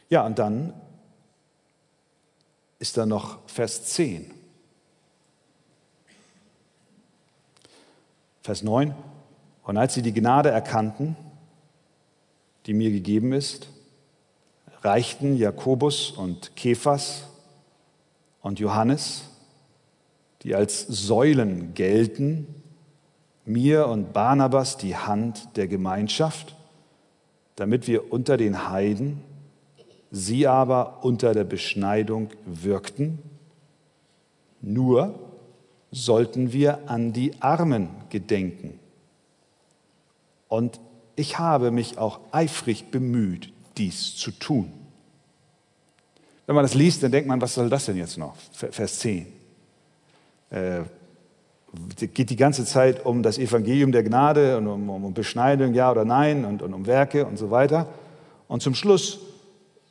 Ja, 0.09 0.25
und 0.25 0.39
dann 0.39 0.73
ist 2.79 2.97
da 2.97 3.05
noch 3.05 3.39
Vers 3.47 3.85
10. 3.85 4.33
Vers 8.43 8.63
9. 8.63 8.95
Und 9.65 9.77
als 9.77 9.95
sie 9.95 10.03
die 10.03 10.15
Gnade 10.15 10.51
erkannten, 10.51 11.17
die 12.65 12.73
mir 12.73 12.91
gegeben 12.91 13.33
ist, 13.33 13.69
reichten 14.83 15.37
Jakobus 15.37 16.11
und 16.11 16.57
Kephas 16.57 17.25
und 18.41 18.61
Johannes, 18.61 19.25
die 20.43 20.55
als 20.55 20.87
Säulen 20.87 21.75
gelten, 21.75 22.47
mir 23.45 23.89
und 23.89 24.13
Barnabas 24.13 24.77
die 24.77 24.97
Hand 24.97 25.57
der 25.57 25.69
Gemeinschaft, 25.69 26.55
damit 27.57 27.87
wir 27.87 28.13
unter 28.13 28.37
den 28.37 28.69
Heiden 28.69 29.23
sie 30.11 30.47
aber 30.47 31.05
unter 31.05 31.33
der 31.33 31.45
Beschneidung 31.45 32.31
wirkten. 32.47 33.19
Nur 34.61 35.15
sollten 35.91 36.53
wir 36.53 36.91
an 36.91 37.13
die 37.13 37.41
Armen 37.41 37.89
gedenken. 38.11 38.79
Und 40.49 40.81
ich 41.17 41.39
habe 41.39 41.71
mich 41.71 41.99
auch 41.99 42.21
eifrig 42.33 42.91
bemüht, 42.91 43.53
dies 43.77 44.17
zu 44.17 44.31
tun. 44.31 44.73
Wenn 46.47 46.55
man 46.55 46.65
das 46.65 46.75
liest, 46.75 47.03
dann 47.03 47.13
denkt 47.13 47.29
man, 47.29 47.41
was 47.41 47.55
soll 47.55 47.69
das 47.69 47.87
denn 47.87 47.97
jetzt 47.97 48.17
noch? 48.17 48.35
Vers 48.53 49.01
10. 49.01 49.27
Äh, 50.51 50.81
geht 52.15 52.31
die 52.31 52.37
ganze 52.37 52.65
Zeit 52.65 53.05
um 53.05 53.23
das 53.23 53.37
Evangelium 53.37 53.93
der 53.93 54.03
Gnade 54.03 54.57
und 54.57 54.67
um, 54.67 54.89
um 54.89 55.13
Beschneidung, 55.13 55.75
ja 55.75 55.91
oder 55.91 56.07
nein, 56.07 56.47
und, 56.47 56.63
und 56.63 56.73
um 56.73 56.87
Werke 56.87 57.27
und 57.27 57.37
so 57.37 57.51
weiter. 57.51 57.87
Und 58.47 58.63
zum 58.63 58.75
Schluss 58.75 59.21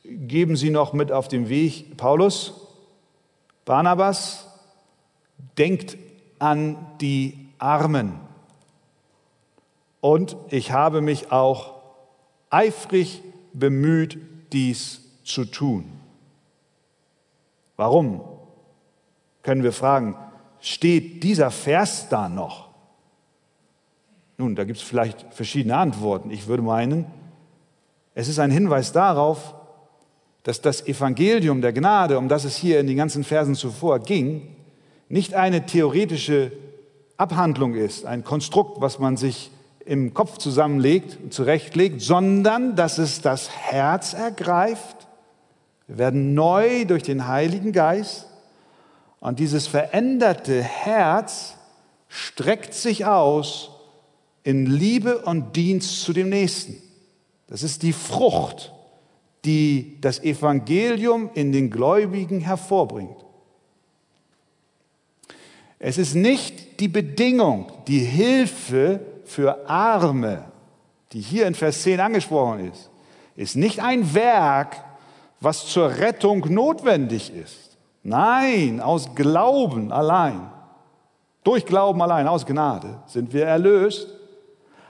geben 0.08 0.56
Sie 0.56 0.70
noch 0.70 0.92
mit 0.92 1.12
auf 1.12 1.28
den 1.28 1.48
Weg 1.48 1.96
Paulus, 1.96 2.54
Barnabas, 3.64 4.46
denkt 5.56 5.96
an 6.38 6.76
die 7.00 7.48
Armen. 7.58 8.20
Und 10.00 10.36
ich 10.48 10.72
habe 10.72 11.00
mich 11.00 11.32
auch 11.32 11.74
eifrig 12.50 13.22
bemüht, 13.52 14.18
dies 14.52 15.00
zu 15.24 15.44
tun. 15.44 15.84
Warum? 17.76 18.22
Können 19.42 19.62
wir 19.62 19.72
fragen, 19.72 20.16
steht 20.60 21.22
dieser 21.22 21.50
Vers 21.50 22.08
da 22.08 22.28
noch? 22.28 22.68
Nun, 24.36 24.54
da 24.54 24.64
gibt 24.64 24.78
es 24.78 24.84
vielleicht 24.84 25.34
verschiedene 25.34 25.76
Antworten. 25.76 26.30
Ich 26.30 26.46
würde 26.46 26.62
meinen, 26.62 27.06
es 28.14 28.28
ist 28.28 28.38
ein 28.38 28.50
Hinweis 28.50 28.92
darauf, 28.92 29.54
dass 30.48 30.62
das 30.62 30.86
Evangelium 30.86 31.60
der 31.60 31.74
Gnade, 31.74 32.16
um 32.16 32.30
das 32.30 32.44
es 32.44 32.56
hier 32.56 32.80
in 32.80 32.86
den 32.86 32.96
ganzen 32.96 33.22
Versen 33.22 33.54
zuvor 33.54 33.98
ging, 33.98 34.56
nicht 35.10 35.34
eine 35.34 35.66
theoretische 35.66 36.52
Abhandlung 37.18 37.74
ist, 37.74 38.06
ein 38.06 38.24
Konstrukt, 38.24 38.80
was 38.80 38.98
man 38.98 39.18
sich 39.18 39.50
im 39.84 40.14
Kopf 40.14 40.38
zusammenlegt 40.38 41.18
und 41.22 41.34
zurechtlegt, 41.34 42.00
sondern 42.00 42.76
dass 42.76 42.96
es 42.96 43.20
das 43.20 43.50
Herz 43.50 44.14
ergreift. 44.14 45.06
Wir 45.86 45.98
werden 45.98 46.32
neu 46.32 46.86
durch 46.86 47.02
den 47.02 47.28
Heiligen 47.28 47.72
Geist 47.72 48.24
und 49.20 49.40
dieses 49.40 49.66
veränderte 49.66 50.62
Herz 50.62 51.56
streckt 52.08 52.72
sich 52.72 53.04
aus 53.04 53.68
in 54.44 54.64
Liebe 54.64 55.18
und 55.18 55.56
Dienst 55.56 56.00
zu 56.04 56.14
dem 56.14 56.30
Nächsten. 56.30 56.74
Das 57.48 57.62
ist 57.62 57.82
die 57.82 57.92
Frucht 57.92 58.72
die 59.48 59.96
das 60.00 60.22
Evangelium 60.22 61.30
in 61.32 61.52
den 61.52 61.70
Gläubigen 61.70 62.40
hervorbringt. 62.40 63.16
Es 65.78 65.96
ist 65.96 66.14
nicht 66.14 66.80
die 66.80 66.88
Bedingung, 66.88 67.72
die 67.86 68.00
Hilfe 68.00 69.00
für 69.24 69.68
Arme 69.68 70.44
die 71.12 71.20
hier 71.20 71.46
in 71.46 71.54
Vers 71.54 71.82
10 71.82 72.00
angesprochen 72.00 72.70
ist, 72.70 72.90
ist 73.36 73.56
nicht 73.56 73.80
ein 73.80 74.14
Werk, 74.14 74.76
was 75.40 75.66
zur 75.66 75.88
Rettung 75.98 76.44
notwendig 76.52 77.32
ist. 77.34 77.76
Nein, 78.02 78.80
aus 78.80 79.14
Glauben 79.14 79.92
allein, 79.92 80.50
durch 81.44 81.64
Glauben 81.64 82.02
allein, 82.02 82.26
aus 82.26 82.46
Gnade 82.46 83.02
sind 83.06 83.32
wir 83.32 83.46
erlöst. 83.46 84.08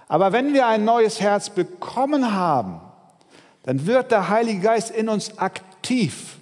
Aber 0.08 0.32
wenn 0.32 0.54
wir 0.54 0.66
ein 0.66 0.84
neues 0.84 1.20
Herz 1.20 1.50
bekommen 1.50 2.34
haben, 2.34 2.80
dann 3.62 3.86
wird 3.86 4.10
der 4.10 4.28
Heilige 4.28 4.60
Geist 4.60 4.90
in 4.90 5.08
uns 5.08 5.38
aktiv 5.38 6.38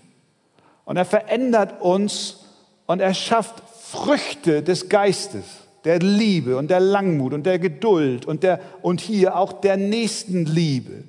und 0.85 0.97
er 0.97 1.05
verändert 1.05 1.81
uns 1.81 2.45
und 2.87 3.01
er 3.01 3.15
schafft 3.15 3.63
Früchte 3.81 4.63
des 4.63 4.89
Geistes, 4.89 5.45
der 5.85 5.99
Liebe 5.99 6.57
und 6.57 6.69
der 6.69 6.81
Langmut 6.81 7.33
und 7.33 7.45
der 7.45 7.59
Geduld 7.59 8.27
und, 8.27 8.43
der, 8.43 8.61
und 8.83 9.01
hier 9.01 9.37
auch 9.37 9.53
der 9.53 9.77
Nächstenliebe, 9.77 11.05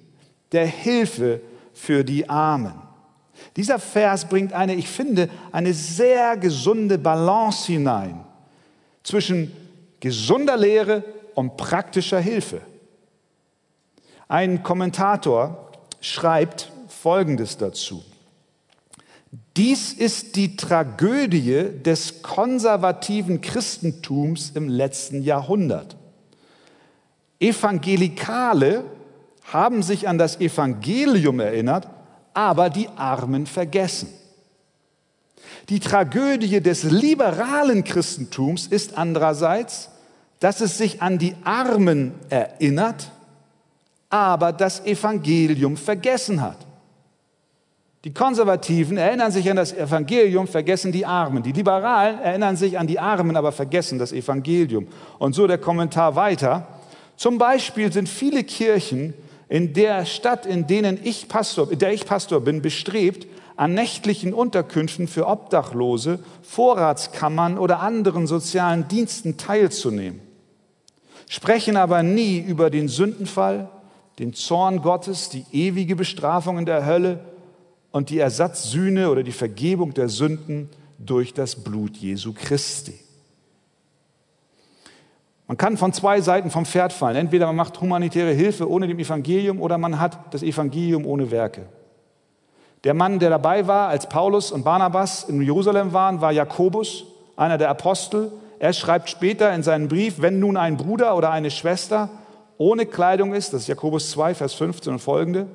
der 0.51 0.65
Hilfe 0.65 1.41
für 1.73 2.03
die 2.03 2.29
Armen. 2.29 2.73
Dieser 3.55 3.79
Vers 3.79 4.25
bringt 4.25 4.53
eine, 4.53 4.75
ich 4.75 4.87
finde, 4.87 5.29
eine 5.51 5.73
sehr 5.73 6.37
gesunde 6.37 6.97
Balance 6.97 7.71
hinein 7.71 8.23
zwischen 9.03 9.51
gesunder 9.99 10.57
Lehre 10.57 11.03
und 11.35 11.57
praktischer 11.57 12.19
Hilfe. 12.19 12.61
Ein 14.27 14.63
Kommentator 14.63 15.66
schreibt 16.01 16.71
Folgendes 16.87 17.57
dazu. 17.57 18.03
Dies 19.55 19.93
ist 19.93 20.35
die 20.35 20.55
Tragödie 20.55 21.69
des 21.83 22.21
konservativen 22.21 23.41
Christentums 23.41 24.51
im 24.53 24.69
letzten 24.69 25.23
Jahrhundert. 25.23 25.95
Evangelikale 27.39 28.83
haben 29.51 29.81
sich 29.83 30.07
an 30.07 30.17
das 30.17 30.39
Evangelium 30.39 31.39
erinnert, 31.39 31.87
aber 32.33 32.69
die 32.69 32.87
Armen 32.95 33.45
vergessen. 33.45 34.09
Die 35.69 35.79
Tragödie 35.79 36.61
des 36.61 36.83
liberalen 36.83 37.83
Christentums 37.83 38.67
ist 38.67 38.97
andererseits, 38.97 39.89
dass 40.39 40.61
es 40.61 40.77
sich 40.77 41.01
an 41.01 41.17
die 41.17 41.35
Armen 41.43 42.13
erinnert, 42.29 43.11
aber 44.09 44.53
das 44.53 44.85
Evangelium 44.85 45.75
vergessen 45.77 46.41
hat. 46.41 46.57
Die 48.03 48.13
Konservativen 48.13 48.97
erinnern 48.97 49.31
sich 49.31 49.49
an 49.49 49.57
das 49.57 49.73
Evangelium, 49.73 50.47
vergessen 50.47 50.91
die 50.91 51.05
Armen. 51.05 51.43
Die 51.43 51.51
Liberalen 51.51 52.19
erinnern 52.19 52.55
sich 52.55 52.79
an 52.79 52.87
die 52.87 52.99
Armen, 52.99 53.35
aber 53.35 53.51
vergessen 53.51 53.99
das 53.99 54.13
Evangelium. 54.13 54.87
Und 55.19 55.33
so 55.33 55.47
der 55.47 55.57
Kommentar 55.57 56.15
weiter. 56.15 56.67
Zum 57.17 57.37
Beispiel 57.37 57.91
sind 57.91 58.07
viele 58.07 58.43
Kirchen 58.43 59.13
in 59.49 59.73
der 59.73 60.05
Stadt, 60.05 60.45
in 60.45 60.67
denen 60.67 60.99
ich 61.03 61.27
Pastor, 61.27 61.71
in 61.71 61.79
der 61.79 61.91
ich 61.91 62.05
Pastor 62.05 62.39
bin, 62.41 62.61
bestrebt, 62.61 63.27
an 63.57 63.73
nächtlichen 63.73 64.33
Unterkünften 64.33 65.07
für 65.07 65.27
Obdachlose, 65.27 66.19
Vorratskammern 66.43 67.57
oder 67.57 67.79
anderen 67.79 68.27
sozialen 68.27 68.87
Diensten 68.87 69.37
teilzunehmen, 69.37 70.21
sprechen 71.27 71.75
aber 71.75 72.03
nie 72.03 72.39
über 72.39 72.69
den 72.69 72.87
Sündenfall, 72.87 73.69
den 74.19 74.33
Zorn 74.33 74.81
Gottes, 74.81 75.29
die 75.29 75.45
ewige 75.51 75.95
Bestrafung 75.95 76.57
in 76.57 76.65
der 76.65 76.85
Hölle 76.85 77.19
und 77.91 78.09
die 78.09 78.19
Ersatzsühne 78.19 79.09
oder 79.09 79.23
die 79.23 79.31
Vergebung 79.31 79.93
der 79.93 80.09
Sünden 80.09 80.69
durch 80.97 81.33
das 81.33 81.55
Blut 81.55 81.97
Jesu 81.97 82.33
Christi. 82.33 82.99
Man 85.47 85.55
kann 85.55 85.77
von 85.77 85.93
zwei 85.93 86.19
Seiten 86.19 86.51
vom 86.51 86.65
Pferd 86.65 86.91
fallen. 86.91 87.15
Entweder 87.15 87.45
man 87.45 87.55
macht 87.55 87.79
humanitäre 87.79 88.33
Hilfe 88.33 88.69
ohne 88.69 88.87
dem 88.87 88.99
Evangelium 88.99 89.61
oder 89.61 89.77
man 89.77 89.99
hat 89.99 90.33
das 90.33 90.43
Evangelium 90.43 91.05
ohne 91.05 91.31
Werke. 91.31 91.67
Der 92.83 92.93
Mann, 92.93 93.19
der 93.19 93.29
dabei 93.29 93.65
war, 93.65 93.87
als 93.87 94.09
Paulus 94.09 94.51
und 94.51 94.63
Barnabas 94.63 95.23
in 95.23 95.41
Jerusalem 95.41 95.93
waren, 95.93 96.21
war 96.21 96.31
Jakobus, 96.31 97.05
einer 97.35 97.57
der 97.57 97.69
Apostel. 97.69 98.31
Er 98.59 98.73
schreibt 98.73 99.09
später 99.09 99.53
in 99.53 99.63
seinem 99.63 99.87
Brief, 99.87 100.21
wenn 100.21 100.39
nun 100.39 100.57
ein 100.57 100.75
Bruder 100.75 101.15
oder 101.15 101.31
eine 101.31 101.49
Schwester 101.49 102.09
ohne 102.57 102.85
Kleidung 102.85 103.33
ist, 103.33 103.53
das 103.53 103.61
ist 103.61 103.67
Jakobus 103.67 104.11
2, 104.11 104.35
Vers 104.35 104.53
15 104.53 104.93
und 104.93 104.99
folgende, 104.99 105.47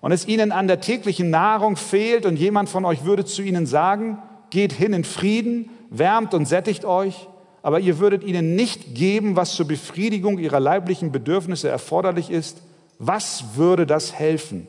und 0.00 0.12
es 0.12 0.28
ihnen 0.28 0.52
an 0.52 0.68
der 0.68 0.80
täglichen 0.80 1.30
Nahrung 1.30 1.76
fehlt 1.76 2.24
und 2.24 2.36
jemand 2.36 2.68
von 2.68 2.84
euch 2.84 3.04
würde 3.04 3.24
zu 3.24 3.42
ihnen 3.42 3.66
sagen, 3.66 4.18
geht 4.50 4.72
hin 4.72 4.92
in 4.92 5.04
Frieden, 5.04 5.70
wärmt 5.90 6.34
und 6.34 6.46
sättigt 6.46 6.84
euch, 6.84 7.28
aber 7.62 7.80
ihr 7.80 7.98
würdet 7.98 8.22
ihnen 8.22 8.54
nicht 8.54 8.94
geben, 8.94 9.36
was 9.36 9.54
zur 9.54 9.66
Befriedigung 9.66 10.38
ihrer 10.38 10.60
leiblichen 10.60 11.10
Bedürfnisse 11.10 11.68
erforderlich 11.68 12.30
ist, 12.30 12.62
was 12.98 13.56
würde 13.56 13.86
das 13.86 14.14
helfen? 14.14 14.66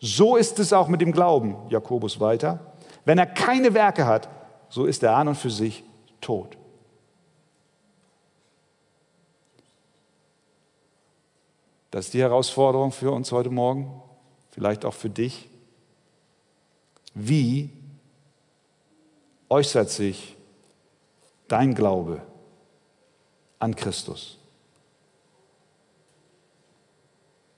So 0.00 0.36
ist 0.36 0.58
es 0.58 0.72
auch 0.72 0.88
mit 0.88 1.00
dem 1.00 1.12
Glauben, 1.12 1.56
Jakobus 1.70 2.20
weiter. 2.20 2.74
Wenn 3.04 3.18
er 3.18 3.26
keine 3.26 3.74
Werke 3.74 4.06
hat, 4.06 4.28
so 4.68 4.84
ist 4.84 5.02
er 5.02 5.16
an 5.16 5.28
und 5.28 5.36
für 5.36 5.50
sich 5.50 5.84
tot. 6.20 6.56
Das 11.96 12.04
ist 12.04 12.12
die 12.12 12.20
Herausforderung 12.20 12.92
für 12.92 13.10
uns 13.10 13.32
heute 13.32 13.48
Morgen 13.48 14.02
vielleicht 14.50 14.84
auch 14.84 14.92
für 14.92 15.08
dich. 15.08 15.48
Wie 17.14 17.70
äußert 19.48 19.88
sich 19.88 20.36
dein 21.48 21.74
Glaube 21.74 22.20
an 23.58 23.74
Christus? 23.74 24.36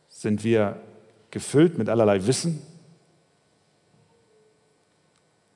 Sind 0.09 0.45
wir 0.45 0.80
gefüllt 1.32 1.76
mit 1.76 1.89
allerlei 1.89 2.24
Wissen 2.24 2.64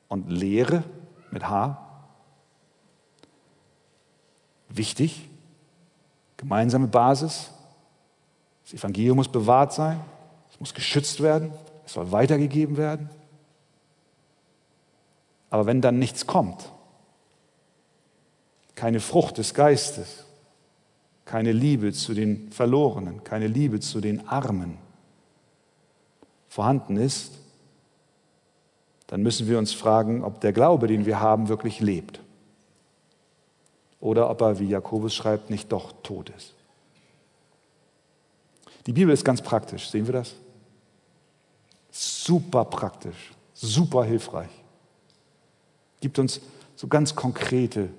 und 0.09 0.28
Lehre 0.28 0.83
mit 1.30 1.49
H? 1.49 2.05
Wichtig, 4.70 5.28
gemeinsame 6.37 6.89
Basis. 6.89 7.53
Das 8.73 8.81
Evangelium 8.81 9.18
muss 9.18 9.29
bewahrt 9.29 9.73
sein 9.73 10.01
muss 10.62 10.75
geschützt 10.75 11.20
werden, 11.20 11.53
es 11.85 11.95
soll 11.95 12.12
weitergegeben 12.12 12.77
werden. 12.77 13.11
Aber 15.51 15.66
wenn 15.66 15.81
dann 15.81 15.99
nichts 15.99 16.29
kommt, 16.29 16.70
keine 18.77 19.01
Frucht 19.01 19.39
des 19.39 19.55
Geistes, 19.55 20.25
keine 21.25 21.51
Liebe 21.51 21.93
zu 21.93 22.14
den 22.14 22.53
Verlorenen, 22.53 23.25
keine 23.25 23.49
Liebe 23.49 23.81
zu 23.81 24.01
den 24.01 24.29
Armen 24.29 24.79
vorhanden 26.49 26.97
ist, 26.97 27.33
dann 29.09 29.23
müssen 29.23 29.49
wir 29.49 29.59
uns 29.59 29.73
fragen, 29.73 30.23
ob 30.23 30.41
der 30.41 30.53
Glaube, 30.53 30.87
den 30.87 31.07
wir 31.07 31.18
haben, 31.18 31.49
wirklich 31.49 31.81
lebt. 31.81 32.20
Oder 33.99 34.31
ob 34.31 34.41
er, 34.43 34.61
wie 34.61 34.68
Jakobus 34.68 35.12
schreibt, 35.12 35.51
nicht 35.51 35.73
doch 35.73 35.93
tot 36.05 36.31
ist. 36.31 36.55
Die 38.87 38.93
Bibel 38.93 39.12
ist 39.12 39.24
ganz 39.24 39.41
praktisch, 39.41 39.91
sehen 39.91 40.07
wir 40.07 40.12
das? 40.12 40.35
Super 41.91 42.64
praktisch, 42.64 43.33
super 43.55 44.05
hilfreich. 44.05 44.51
Gibt 46.01 46.18
uns 46.18 46.41
so 46.74 46.89
ganz 46.89 47.14
konkrete 47.14 47.91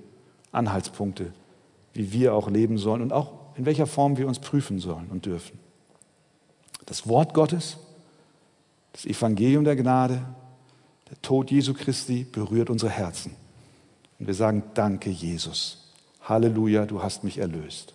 Anhaltspunkte, 0.52 1.32
wie 1.94 2.12
wir 2.12 2.34
auch 2.34 2.50
leben 2.50 2.78
sollen 2.78 3.02
und 3.02 3.14
auch 3.14 3.32
in 3.56 3.66
welcher 3.66 3.88
Form 3.88 4.18
wir 4.18 4.28
uns 4.28 4.40
prüfen 4.40 4.80
sollen 4.80 5.08
und 5.10 5.26
dürfen. 5.26 5.60
Das 6.86 7.08
Wort 7.08 7.34
Gottes, 7.34 7.78
das 8.92 9.06
Evangelium 9.06 9.64
der 9.64 9.76
Gnade, 9.76 10.26
der 11.10 11.22
Tod 11.22 11.52
Jesu 11.52 11.74
Christi 11.74 12.24
berührt 12.24 12.70
unsere 12.70 12.92
Herzen. 12.92 13.36
Und 14.20 14.28
wir 14.28 14.34
sagen, 14.34 14.64
danke 14.74 15.10
Jesus. 15.10 15.92
Halleluja, 16.22 16.86
du 16.86 17.02
hast 17.02 17.24
mich 17.24 17.38
erlöst. 17.38 17.94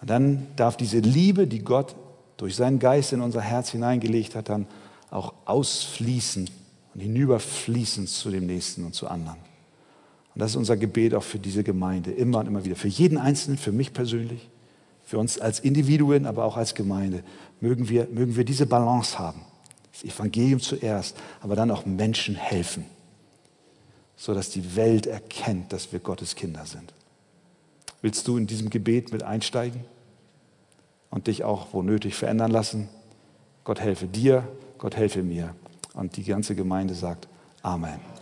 Und 0.00 0.10
dann 0.10 0.46
darf 0.56 0.76
diese 0.76 0.98
Liebe, 0.98 1.46
die 1.46 1.60
Gott 1.60 1.96
durch 2.36 2.56
seinen 2.56 2.78
Geist 2.78 3.12
in 3.12 3.20
unser 3.20 3.40
Herz 3.40 3.70
hineingelegt 3.70 4.34
hat, 4.34 4.48
dann 4.48 4.66
auch 5.10 5.34
ausfließen 5.46 6.50
und 6.94 7.00
hinüberfließen 7.00 8.06
zu 8.06 8.30
dem 8.30 8.46
Nächsten 8.46 8.84
und 8.84 8.94
zu 8.94 9.08
anderen. 9.08 9.38
Und 10.34 10.40
das 10.40 10.50
ist 10.50 10.56
unser 10.56 10.76
Gebet 10.76 11.14
auch 11.14 11.22
für 11.22 11.38
diese 11.38 11.64
Gemeinde, 11.64 12.10
immer 12.10 12.40
und 12.40 12.46
immer 12.46 12.64
wieder. 12.64 12.76
Für 12.76 12.88
jeden 12.88 13.16
Einzelnen, 13.16 13.56
für 13.56 13.72
mich 13.72 13.94
persönlich, 13.94 14.50
für 15.04 15.18
uns 15.18 15.38
als 15.38 15.60
Individuen, 15.60 16.26
aber 16.26 16.44
auch 16.44 16.56
als 16.56 16.74
Gemeinde. 16.74 17.22
Mögen 17.60 17.88
wir, 17.88 18.08
mögen 18.10 18.36
wir 18.36 18.44
diese 18.44 18.66
Balance 18.66 19.18
haben. 19.18 19.40
Das 19.92 20.04
Evangelium 20.04 20.60
zuerst, 20.60 21.16
aber 21.40 21.56
dann 21.56 21.70
auch 21.70 21.86
Menschen 21.86 22.34
helfen, 22.34 22.84
sodass 24.16 24.50
die 24.50 24.76
Welt 24.76 25.06
erkennt, 25.06 25.72
dass 25.72 25.92
wir 25.92 26.00
Gottes 26.00 26.34
Kinder 26.34 26.66
sind. 26.66 26.92
Willst 28.02 28.26
du 28.28 28.36
in 28.36 28.46
diesem 28.46 28.70
Gebet 28.70 29.12
mit 29.12 29.22
einsteigen? 29.22 29.84
und 31.16 31.28
dich 31.28 31.44
auch 31.44 31.68
wo 31.72 31.82
nötig 31.82 32.14
verändern 32.14 32.50
lassen. 32.50 32.88
Gott 33.64 33.80
helfe 33.80 34.06
dir, 34.06 34.46
Gott 34.76 34.96
helfe 34.96 35.22
mir. 35.22 35.54
Und 35.94 36.18
die 36.18 36.24
ganze 36.24 36.54
Gemeinde 36.54 36.94
sagt 36.94 37.26
Amen. 37.62 38.15